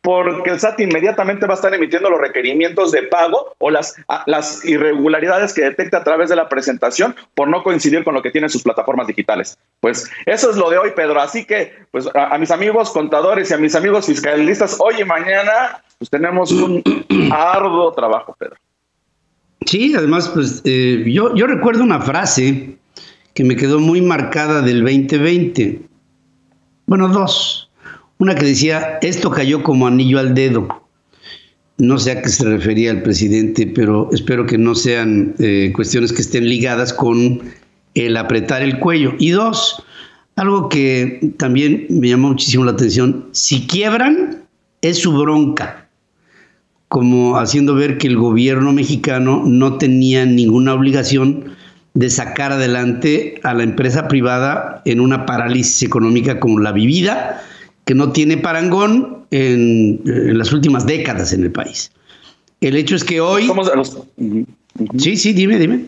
[0.00, 4.64] porque el SAT inmediatamente va a estar emitiendo los requerimientos de pago o las, las
[4.64, 8.48] irregularidades que detecta a través de la presentación por no coincidir con lo que tienen
[8.48, 9.58] sus plataformas digitales.
[9.80, 11.20] Pues eso es lo de hoy, Pedro.
[11.20, 15.82] Así que, pues a, mis amigos contadores y a mis amigos fiscalistas, hoy y mañana,
[15.98, 16.82] pues tenemos un
[17.32, 18.56] arduo trabajo, Pedro.
[19.66, 22.78] Sí, además, pues eh, yo, yo recuerdo una frase
[23.36, 25.82] que me quedó muy marcada del 2020.
[26.86, 27.68] Bueno, dos.
[28.16, 30.82] Una que decía, esto cayó como anillo al dedo.
[31.76, 36.14] No sé a qué se refería el presidente, pero espero que no sean eh, cuestiones
[36.14, 37.42] que estén ligadas con
[37.92, 39.12] el apretar el cuello.
[39.18, 39.82] Y dos,
[40.36, 44.44] algo que también me llamó muchísimo la atención, si quiebran,
[44.80, 45.90] es su bronca,
[46.88, 51.54] como haciendo ver que el gobierno mexicano no tenía ninguna obligación
[51.96, 57.42] de sacar adelante a la empresa privada en una parálisis económica como la vivida
[57.86, 61.90] que no tiene parangón en, las últimas décadas en el país.
[62.60, 63.50] El hecho es que hoy...
[64.98, 65.86] Sí, sí, dime, dime.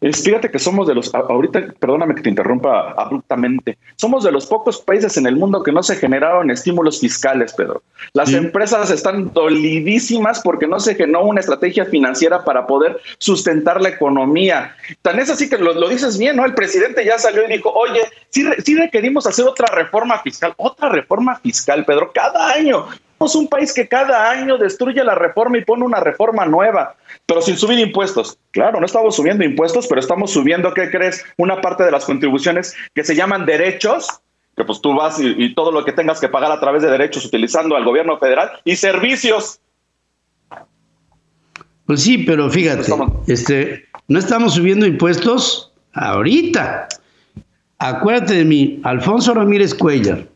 [0.00, 4.46] Es, fíjate que somos de los, ahorita, perdóname que te interrumpa abruptamente, somos de los
[4.46, 7.82] pocos países en el mundo que no se generaron estímulos fiscales, Pedro.
[8.12, 13.88] Las empresas están dolidísimas porque no se generó una estrategia financiera para poder sustentar la
[13.88, 14.76] economía.
[15.02, 16.44] Tan es así que lo, dices bien, ¿no?
[16.44, 20.90] El presidente ya salió y dijo, oye, sí, sí requerimos hacer otra reforma fiscal, otra
[20.90, 22.86] reforma fiscal, Pedro, cada año.
[23.18, 26.96] Somos un país que cada año destruye la reforma y pone una reforma nueva
[27.28, 28.38] pero sin subir impuestos.
[28.52, 31.22] Claro, no estamos subiendo impuestos, pero estamos subiendo, ¿qué crees?
[31.36, 34.08] Una parte de las contribuciones que se llaman derechos,
[34.56, 37.26] que pues tú vas y, todo lo que tengas que pagar a través de derechos
[37.26, 39.60] utilizando al gobierno federal y servicios.
[41.84, 42.90] Pues sí, pero fíjate,
[43.26, 46.88] este, no estamos subiendo impuestos ahorita.
[47.78, 50.26] Acuérdate de mí, Alfonso Ramírez Cuellar,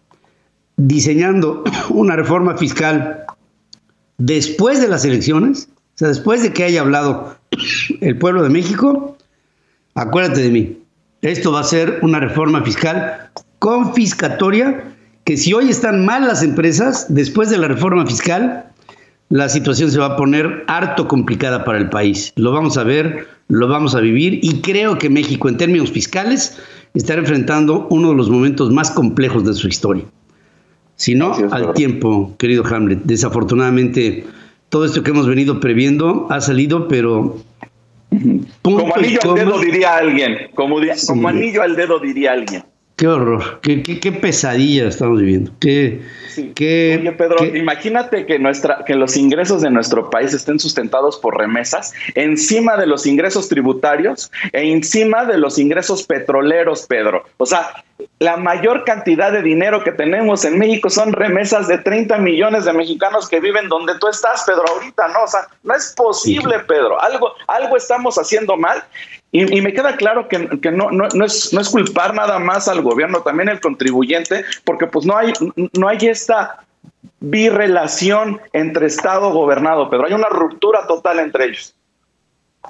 [0.76, 3.24] diseñando una reforma fiscal
[4.18, 7.36] después de las elecciones, o sea, después de que haya hablado
[8.00, 9.16] el pueblo de México,
[9.94, 10.78] acuérdate de mí,
[11.22, 14.92] esto va a ser una reforma fiscal confiscatoria
[15.24, 18.66] que si hoy están mal las empresas, después de la reforma fiscal,
[19.28, 22.32] la situación se va a poner harto complicada para el país.
[22.36, 26.58] Lo vamos a ver, lo vamos a vivir y creo que México en términos fiscales
[26.94, 30.04] estará enfrentando uno de los momentos más complejos de su historia.
[31.02, 33.00] Si no, al tiempo, querido Hamlet.
[33.02, 34.24] Desafortunadamente,
[34.68, 37.38] todo esto que hemos venido previendo ha salido, pero...
[38.62, 40.76] Como anillo al dedo diría alguien, como,
[41.08, 42.62] como anillo al dedo diría alguien.
[43.02, 45.50] Qué horror, qué, qué, pesadilla estamos viviendo.
[45.58, 46.02] Qué,
[46.38, 51.92] Oye, Pedro, imagínate que, nuestra, que los ingresos de nuestro país estén sustentados por remesas
[52.14, 57.24] encima de los ingresos tributarios e encima de los ingresos petroleros, Pedro.
[57.38, 57.82] O sea,
[58.20, 62.72] la mayor cantidad de dinero que tenemos en México son remesas de 30 millones de
[62.72, 65.24] mexicanos que viven donde tú estás, Pedro, ahorita, ¿no?
[65.24, 67.02] O sea, no es posible, Pedro.
[67.02, 68.84] Algo, algo estamos haciendo mal
[69.34, 70.38] y, me queda claro que,
[70.70, 75.06] no, no, es, no es culpar nada más al gobierno, también el contribuyente, porque pues
[75.06, 75.32] no hay,
[75.72, 76.64] no hay esta
[77.20, 81.74] birrelación entre Estado gobernado, pero hay una ruptura total entre ellos.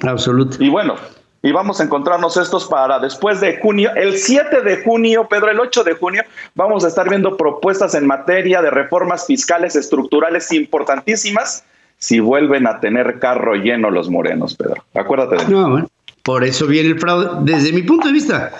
[0.02, 0.56] Absoluto.
[0.60, 0.94] Y bueno,
[1.42, 5.58] y vamos a encontrarnos estos para después de junio, el 7 de junio, Pedro, el
[5.58, 6.22] 8 de junio,
[6.54, 11.64] vamos a estar viendo propuestas en materia de reformas fiscales estructurales importantísimas
[11.98, 14.84] si vuelven a tener carro lleno los morenos, Pedro.
[14.94, 15.88] Acuérdate de no, bueno.
[16.22, 17.28] Por eso viene el fraude.
[17.42, 18.52] Desde mi punto de vista,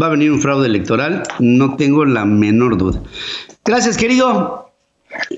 [0.00, 3.02] va a venir un fraude electoral, no tengo la menor duda.
[3.64, 4.70] Gracias, querido.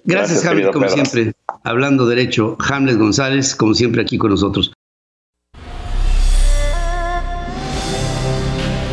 [0.05, 1.33] Gracias, Hamlet, como siempre.
[1.65, 4.73] Hablando derecho, Hamlet González, como siempre, aquí con nosotros.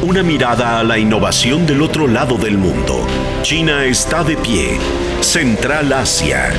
[0.01, 3.05] Una mirada a la innovación del otro lado del mundo.
[3.41, 4.79] China está de pie.
[5.19, 6.51] Central Asia.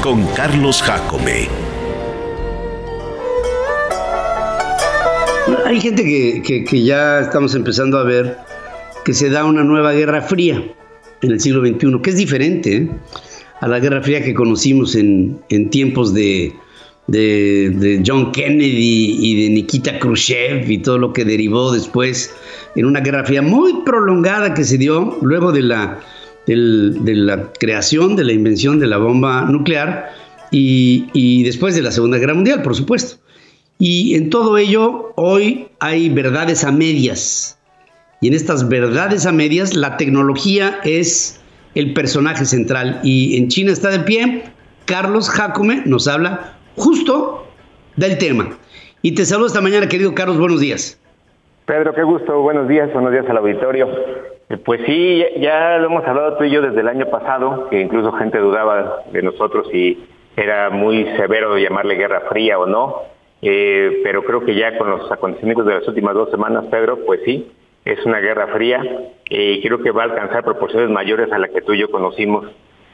[0.00, 1.63] Con Carlos Jacome.
[5.64, 8.36] Hay gente que, ya estamos empezando a ver
[9.02, 10.62] que se da una nueva guerra fría
[11.22, 12.90] en el siglo XXI, que es diferente ¿eh?
[13.60, 15.40] a la guerra fría que conocimos en,
[15.70, 16.52] tiempos de,
[17.06, 22.34] de, John Kennedy y de Nikita Khrushchev y todo lo que derivó después
[22.76, 25.98] en una guerra fría muy prolongada que se dio luego de la,
[26.46, 30.10] de la creación, de la invención de la bomba nuclear
[30.50, 33.23] y, y después de la Segunda Guerra Mundial, por supuesto.
[33.78, 37.58] Y en todo ello, hoy hay verdades a medias.
[38.20, 41.42] Y en estas verdades a medias, la tecnología es
[41.74, 43.00] el personaje central.
[43.02, 44.44] Y en China está de pie.
[44.86, 47.46] Carlos Jacome nos habla justo
[47.96, 48.48] del tema.
[49.02, 50.38] Y te saludo esta mañana, querido Carlos.
[50.38, 51.00] Buenos días.
[51.66, 52.40] Pedro, qué gusto.
[52.40, 52.92] Buenos días.
[52.92, 53.88] Buenos días al auditorio.
[54.48, 57.80] Eh, pues sí, ya lo hemos hablado tú y yo desde el año pasado, que
[57.80, 60.06] incluso gente dudaba de nosotros si
[60.36, 63.13] era muy severo llamarle guerra fría o no.
[63.46, 67.20] Eh, pero creo que ya con los acontecimientos de las últimas dos semanas, Pedro, pues
[67.26, 67.46] sí,
[67.84, 68.82] es una guerra fría
[69.28, 71.90] eh, y creo que va a alcanzar proporciones mayores a las que tú y yo
[71.90, 72.46] conocimos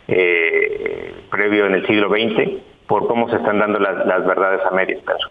[0.09, 5.01] eh, previo en el siglo XX por cómo se están dando las, verdades a medias,
[5.05, 5.31] Pedro.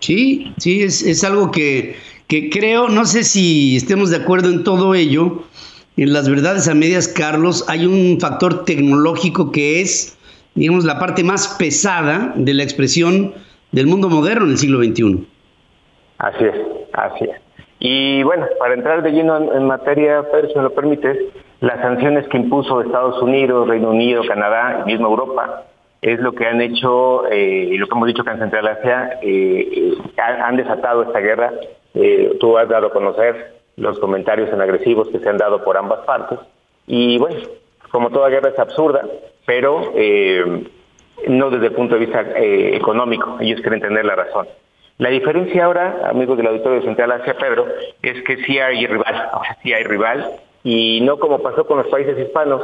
[0.00, 1.94] Sí, sí, es, es algo que,
[2.26, 5.44] que creo, no sé si estemos de acuerdo en todo ello,
[5.96, 10.18] en las verdades a medias, Carlos, hay un factor tecnológico que es,
[10.56, 13.34] digamos, la parte más pesada de la expresión
[13.72, 15.26] del mundo moderno en el siglo XXI.
[16.18, 16.54] Así es,
[16.92, 17.40] así es.
[17.78, 21.16] Y bueno, para entrar de lleno en, materia, Pedro, si me lo permites,
[21.60, 25.64] las sanciones que impuso Estados Unidos, Reino Unido, Canadá y mismo Europa
[26.02, 29.18] es lo que han hecho, eh, y lo que hemos dicho que en Central Asia,
[29.22, 31.52] eh, eh, han, desatado esta guerra.
[32.38, 36.00] tú has dado a conocer los comentarios en agresivos que se han dado por ambas
[36.00, 36.38] partes.
[36.86, 37.36] Y bueno,
[37.90, 39.04] como toda guerra es absurda,
[39.46, 39.92] pero
[41.28, 44.46] no desde el punto de vista eh, económico, ellos quieren tener la razón.
[44.98, 47.66] La diferencia ahora, amigos del Auditorio Central Asia Pedro,
[48.02, 49.30] es que sí hay rival,
[49.62, 50.30] sí hay rival,
[50.62, 52.62] y no como pasó con los países hispanos,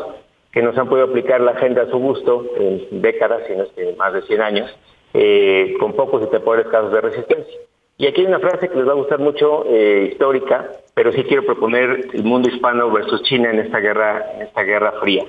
[0.53, 4.13] que nos han podido aplicar la agenda a su gusto en décadas, sino que más
[4.13, 4.79] de 100 años,
[5.15, 7.61] eh, con pocos y peores casos de resistencia.
[7.99, 11.25] Y aquí hay una frase que les va a gustar mucho, eh, histórica, pero sí
[11.25, 15.25] quiero proponer el mundo hispano versus China en esta guerra, en esta guerra fría.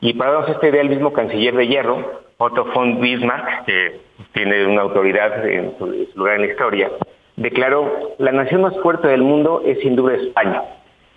[0.00, 4.00] Y para darnos esta idea, el mismo canciller de hierro, Otto von Bismarck, que
[4.32, 5.86] tiene una autoridad en su,
[6.16, 6.90] lugar en la historia,
[7.36, 10.60] declaró, la nación más fuerte del mundo es sin duda España.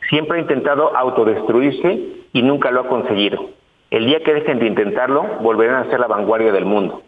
[0.07, 1.99] Siempre ha intentado autodestruirse
[2.31, 3.49] y nunca lo ha conseguido.
[3.89, 7.01] El día que dejen de intentarlo, volverán a ser la vanguardia del mundo.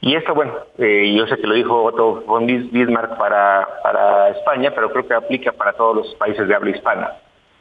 [0.00, 4.72] Y esto, bueno, eh, yo sé que lo dijo Otto von Bismarck para, para España,
[4.74, 7.12] pero creo que aplica para todos los países de habla hispana.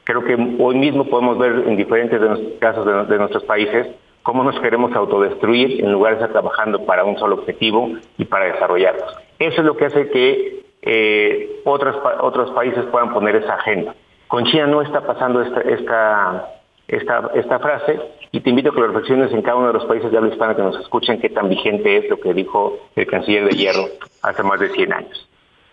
[0.06, 3.86] Creo que hoy mismo podemos ver en diferentes de casos de nuestros países
[4.30, 8.46] cómo nos queremos autodestruir en lugar de estar trabajando para un solo objetivo y para
[8.46, 9.18] desarrollarnos.
[9.40, 13.96] Eso es lo que hace que eh, otros, otros países puedan poner esa agenda.
[14.28, 18.00] Con China no está pasando esta, esta, esta, frase
[18.32, 20.30] y te invito a que lo reflexiones en cada uno de los países de habla
[20.30, 23.86] hispana que nos escuchen qué tan vigente es lo que dijo el canciller de Hierro
[24.22, 25.28] hace más de 100 años.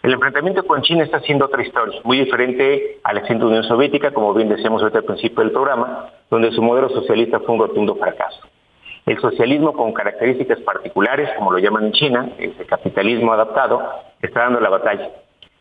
[0.06, 4.12] El enfrentamiento con China está siendo otra historia, muy diferente a la extinta Unión Soviética,
[4.12, 8.46] como bien decíamos al principio del programa, donde su modelo socialista fue un rotundo fracaso.
[9.04, 13.82] El socialismo con características particulares, como lo llaman en China, ese capitalismo adaptado,
[14.22, 15.10] está dando la batalla.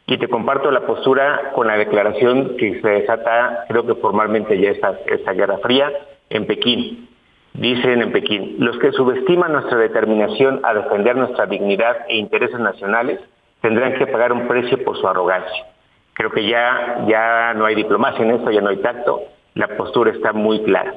[0.05, 4.69] Y te comparto la postura con la declaración que se desata, creo que formalmente ya
[4.69, 5.91] esta, esta Guerra Fría,
[6.29, 7.09] en Pekín.
[7.53, 13.19] Dicen en Pekín, los que subestiman nuestra determinación a defender nuestra dignidad e intereses nacionales
[13.61, 15.65] tendrán que pagar un precio por su arrogancia.
[16.13, 19.21] Creo que ya, ya no hay diplomacia en esto, ya no hay tacto,
[19.53, 20.93] la postura está muy clara.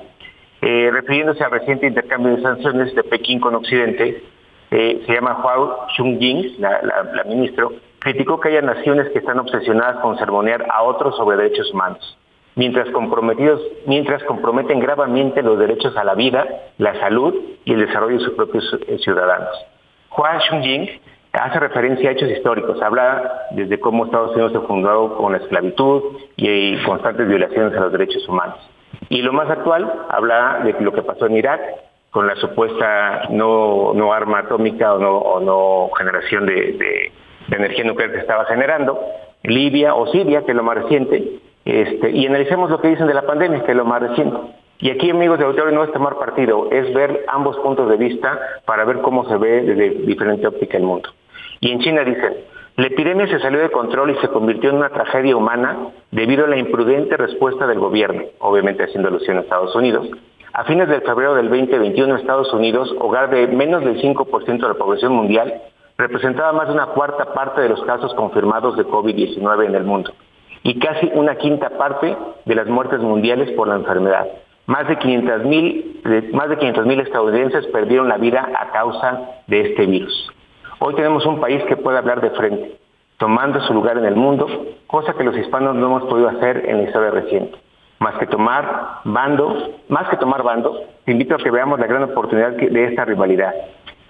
[0.60, 4.22] Eh, refiriéndose al reciente intercambio de sanciones de Pekín con Occidente,
[4.70, 7.66] eh, se llama Huao Chungying, la, la, ministra,
[8.00, 12.18] criticó que haya naciones que están obsesionadas con sermonear a otros sobre derechos humanos,
[12.54, 12.90] mientras,
[14.24, 16.46] comprometen gravemente los derechos a la vida,
[16.76, 17.34] la salud
[17.64, 19.48] y el desarrollo de sus propios eh, ciudadanos.
[20.10, 21.00] Huang Chungying
[21.32, 26.02] hace referencia a hechos históricos, habla desde cómo Estados Unidos se fundó con la esclavitud
[26.36, 28.56] y constantes violaciones a los derechos humanos.
[29.08, 31.60] Y lo más actual habla de lo que pasó en Irak
[32.10, 37.12] con la supuesta no, no arma atómica o no, generación de, de,
[37.54, 39.00] energía nuclear que estaba generando,
[39.42, 43.14] Libia o Siria, que es lo más reciente, este, y analicemos lo que dicen de
[43.14, 44.36] la pandemia, que es lo más reciente.
[44.80, 48.38] Y aquí, amigos de auditorio, no es tomar partido, es ver ambos puntos de vista
[48.64, 51.10] para ver cómo se ve desde diferente óptica el mundo.
[51.60, 52.34] Y en China dicen,
[52.76, 56.48] la epidemia se salió de control y se convirtió en una tragedia humana debido a
[56.48, 60.08] la imprudente respuesta del gobierno, obviamente haciendo alusión a Estados Unidos.
[60.52, 64.74] A fines de febrero del 2021, Estados Unidos, hogar de menos del 5% de la
[64.74, 65.60] población mundial,
[65.96, 70.12] representaba más de una cuarta parte de los casos confirmados de COVID-19 en el mundo
[70.62, 74.28] y casi una quinta parte de las muertes mundiales por la enfermedad.
[74.68, 80.30] Más de 500.000 más de estadounidenses perdieron la vida a causa de este virus.
[80.78, 82.78] Hoy tenemos un país que puede hablar de frente,
[83.16, 84.46] tomando su lugar en el mundo,
[84.86, 87.56] cosa que los hispanos no hemos podido hacer en la historia reciente.
[87.98, 92.02] Más que tomar bando, más que tomar bando, te invito a que veamos la gran
[92.02, 93.54] oportunidad de esta rivalidad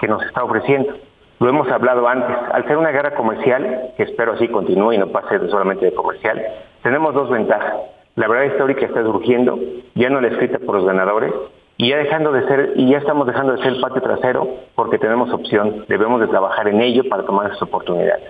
[0.01, 0.93] que nos está ofreciendo.
[1.39, 5.07] Lo hemos hablado antes, al ser una guerra comercial, que espero así continúe y no
[5.07, 6.43] pase solamente de comercial,
[6.83, 7.75] tenemos dos ventajas.
[8.19, 9.57] La verdad histórica está surgiendo,
[9.95, 11.33] ya no la escrita por los ganadores,
[11.77, 14.99] y ya dejando de ser y ya estamos dejando de ser el patio trasero porque
[14.99, 18.25] tenemos opción, debemos de trabajar en ello para tomar esas oportunidades.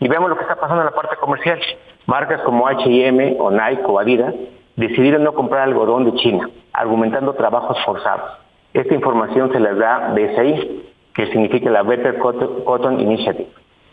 [0.00, 1.60] Y vemos lo que está pasando en la parte comercial.
[2.06, 4.34] Marcas como H&M o Nike o Adidas
[4.74, 8.28] decidieron no comprar algodón de China, argumentando trabajos forzados.
[8.74, 10.82] Esta información se les da BSI,
[11.14, 13.50] que significa la Better Cotton Initiative,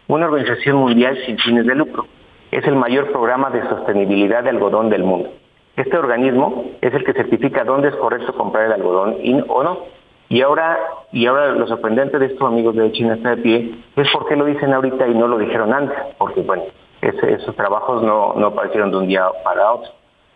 [0.08, 2.08] una organización mundial sin fines de lucro.
[2.52, 5.30] Es el mayor programa de sostenibilidad de algodón del mundo.
[5.76, 9.80] Este organismo es el que certifica dónde es correcto comprar el algodón y, o no.
[10.28, 10.78] Y ahora,
[11.12, 14.36] y ahora lo sorprendente de estos amigos de China está de pie es por qué
[14.36, 16.64] lo dicen ahorita y no lo dijeron antes, porque bueno,
[17.02, 19.92] esos trabajos no, no aparecieron de un día para otro.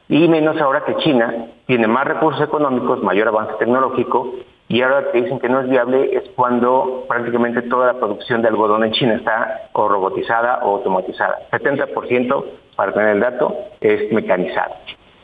[0.09, 4.33] Y menos ahora que China tiene más recursos económicos, mayor avance tecnológico,
[4.73, 8.47] y ahora que dicen que no es viable es cuando prácticamente toda la producción de
[8.47, 11.47] algodón en China está o robotizada o automatizada.
[11.51, 12.45] 70%,
[12.75, 14.73] para tener el dato, es mecanizado.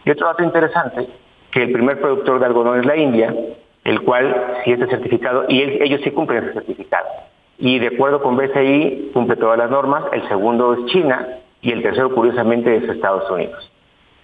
[0.05, 1.07] Y otro dato interesante,
[1.49, 3.33] que el primer productor de algodón es la India,
[3.85, 7.07] el cual sí está certificado, y ellos sí cumplen ese certificado.
[7.57, 11.27] Y de acuerdo con BCI, cumple todas las normas, el segundo es China
[11.63, 13.71] y el tercero, curiosamente, es Estados Unidos.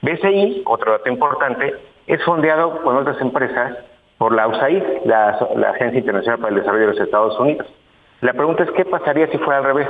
[0.04, 1.74] BCI, otro dato importante,
[2.06, 3.76] es fondeado con otras empresas
[4.18, 5.38] por la USAID, la,
[5.70, 7.68] Agencia Internacional para el Desarrollo de los Estados Unidos.
[8.22, 9.88] La pregunta es, ¿qué pasaría si fuera al revés?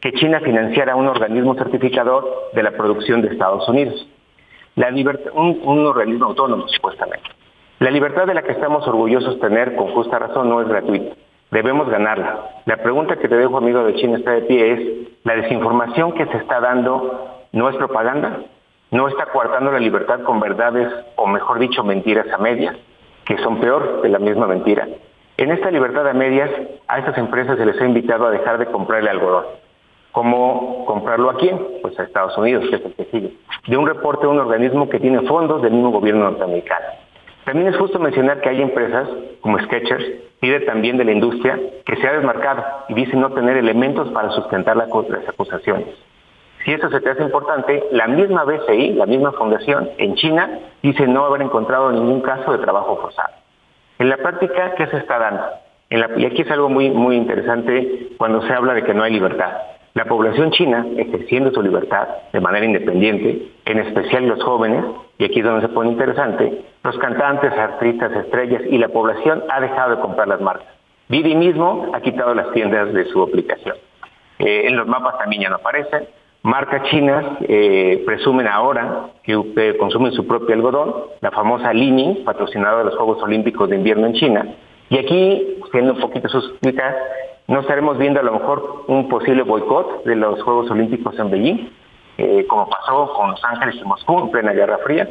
[0.00, 4.06] Que China financiara un organismo certificador de la producción de Estados Unidos
[4.90, 7.28] libertad, un, organismo autónomo, supuestamente.
[7.80, 11.14] La libertad de la que estamos orgullosos tener con justa razón no es gratuita.
[11.50, 12.62] Debemos ganarla.
[12.66, 16.26] La pregunta que te dejo, amigo de China, está de pie es, ¿la desinformación que
[16.26, 18.40] se está dando no es propaganda?
[18.90, 22.76] ¿No está coartando la libertad con verdades, o mejor dicho, mentiras a medias,
[23.28, 24.88] que son peor que la misma mentira?
[25.36, 26.50] En esta libertad a medias,
[26.88, 29.44] a estas empresas se les ha invitado a dejar de comprar el algodón
[30.12, 31.60] ¿Cómo comprarlo a quién?
[31.82, 33.32] Pues a Estados Unidos, que es el que sigue.
[33.68, 36.86] De un reporte de un organismo que tiene fondos del mismo gobierno norteamericano.
[37.44, 39.08] También es justo mencionar que hay empresas
[39.40, 40.04] como Sketchers,
[40.40, 44.30] líder también de la industria, que se ha desmarcado y dice no tener elementos para
[44.30, 44.88] sustentar las
[45.28, 45.86] acusaciones.
[46.68, 51.06] Si eso se te hace importante, la misma BCI, la misma fundación en China, dice
[51.06, 53.32] no haber encontrado ningún caso de trabajo forzado.
[53.98, 55.44] En la práctica, ¿qué se está dando?
[56.18, 59.50] y aquí es algo muy, muy interesante cuando se habla de que no hay libertad.
[59.94, 64.84] La población china, ejerciendo su libertad de manera independiente, en especial los jóvenes,
[65.16, 69.58] y aquí es donde se pone interesante, los cantantes, artistas, estrellas y la población ha
[69.62, 70.68] dejado de comprar las marcas.
[71.08, 73.76] Didi mismo ha quitado las tiendas de su aplicación.
[74.38, 76.06] Eh, en los mapas también ya no aparecen.
[76.48, 82.84] Marcas chinas eh, presumen ahora que consumen su propio algodón, la famosa Li patrocinada de
[82.84, 84.54] los Juegos Olímpicos de Invierno en China.
[84.88, 86.96] Y aquí, siendo un poquito suscritas,
[87.48, 91.70] no estaremos viendo a lo mejor un posible boicot de los Juegos Olímpicos en Beijing,
[92.16, 95.06] eh, como pasó con Los Ángeles y Moscú en plena Guerra Fría.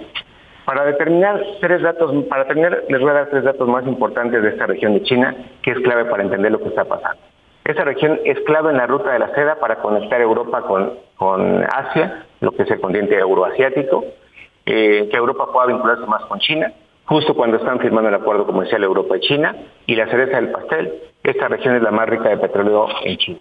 [0.66, 4.50] Para determinar tres datos, para terminar, les voy a dar tres datos más importantes de
[4.50, 7.22] esta región de China, que es clave para entender lo que está pasando.
[7.68, 11.66] Esa región es clave en la ruta de la seda para conectar Europa con, con
[11.66, 14.06] Asia, lo que es el continente euroasiático,
[14.66, 16.72] eh, que Europa pueda vincularse más con China,
[17.04, 19.54] justo cuando están firmando el acuerdo comercial Europa y China,
[19.86, 23.40] y la cereza del pastel, esta región es la más rica de petróleo en China.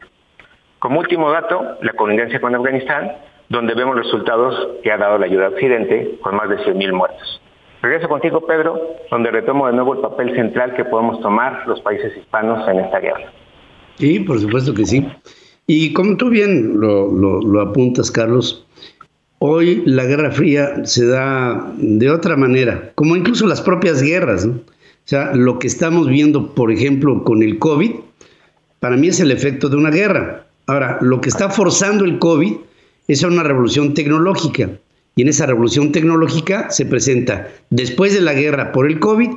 [0.81, 3.13] Como último dato, la connivencia con Afganistán,
[3.49, 6.93] donde vemos los resultados que ha dado la ayuda a Occidente, con más de 100.000
[6.93, 7.43] muertos.
[7.81, 12.17] Regreso contigo, Pedro, donde retomo de nuevo el papel central que podemos tomar los países
[12.17, 13.31] hispanos en esta guerra.
[13.99, 15.07] Sí, por supuesto que sí.
[15.67, 18.65] Y como tú bien lo, apuntas, Carlos,
[19.39, 24.47] hoy la Guerra Fría se da de otra manera, como incluso las propias guerras.
[24.47, 27.93] O sea, lo que estamos viendo, por ejemplo, con el COVID,
[28.81, 30.47] para mí es el efecto de una guerra.
[30.67, 32.55] Ahora, lo que está forzando el COVID
[33.09, 34.71] es una revolución tecnológica.
[35.15, 39.31] Y en esa revolución tecnológica se presenta, después de la guerra por el COVID,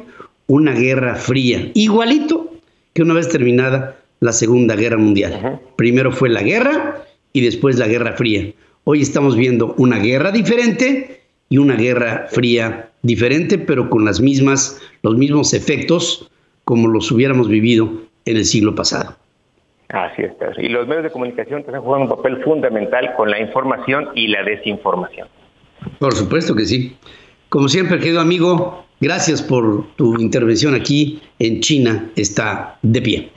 [0.47, 2.51] una guerra fría, igualito
[2.93, 5.61] que una vez terminada la Segunda Guerra Mundial.
[5.75, 7.03] Primero fue la guerra
[7.33, 8.51] y después la Guerra Fría.
[8.83, 14.81] Hoy estamos viendo una guerra diferente y una guerra fría diferente, pero con las mismas,
[15.03, 16.29] los mismos efectos
[16.63, 17.89] como los hubiéramos vivido
[18.25, 19.15] en el siglo pasado.
[19.89, 20.33] Así es.
[20.57, 24.43] Y los medios de comunicación están jugando un papel fundamental con la información y la
[24.43, 25.27] desinformación.
[25.97, 26.95] Por supuesto que sí.
[27.49, 33.31] Como siempre, querido amigo, gracias por tu intervención aquí en China está de pie.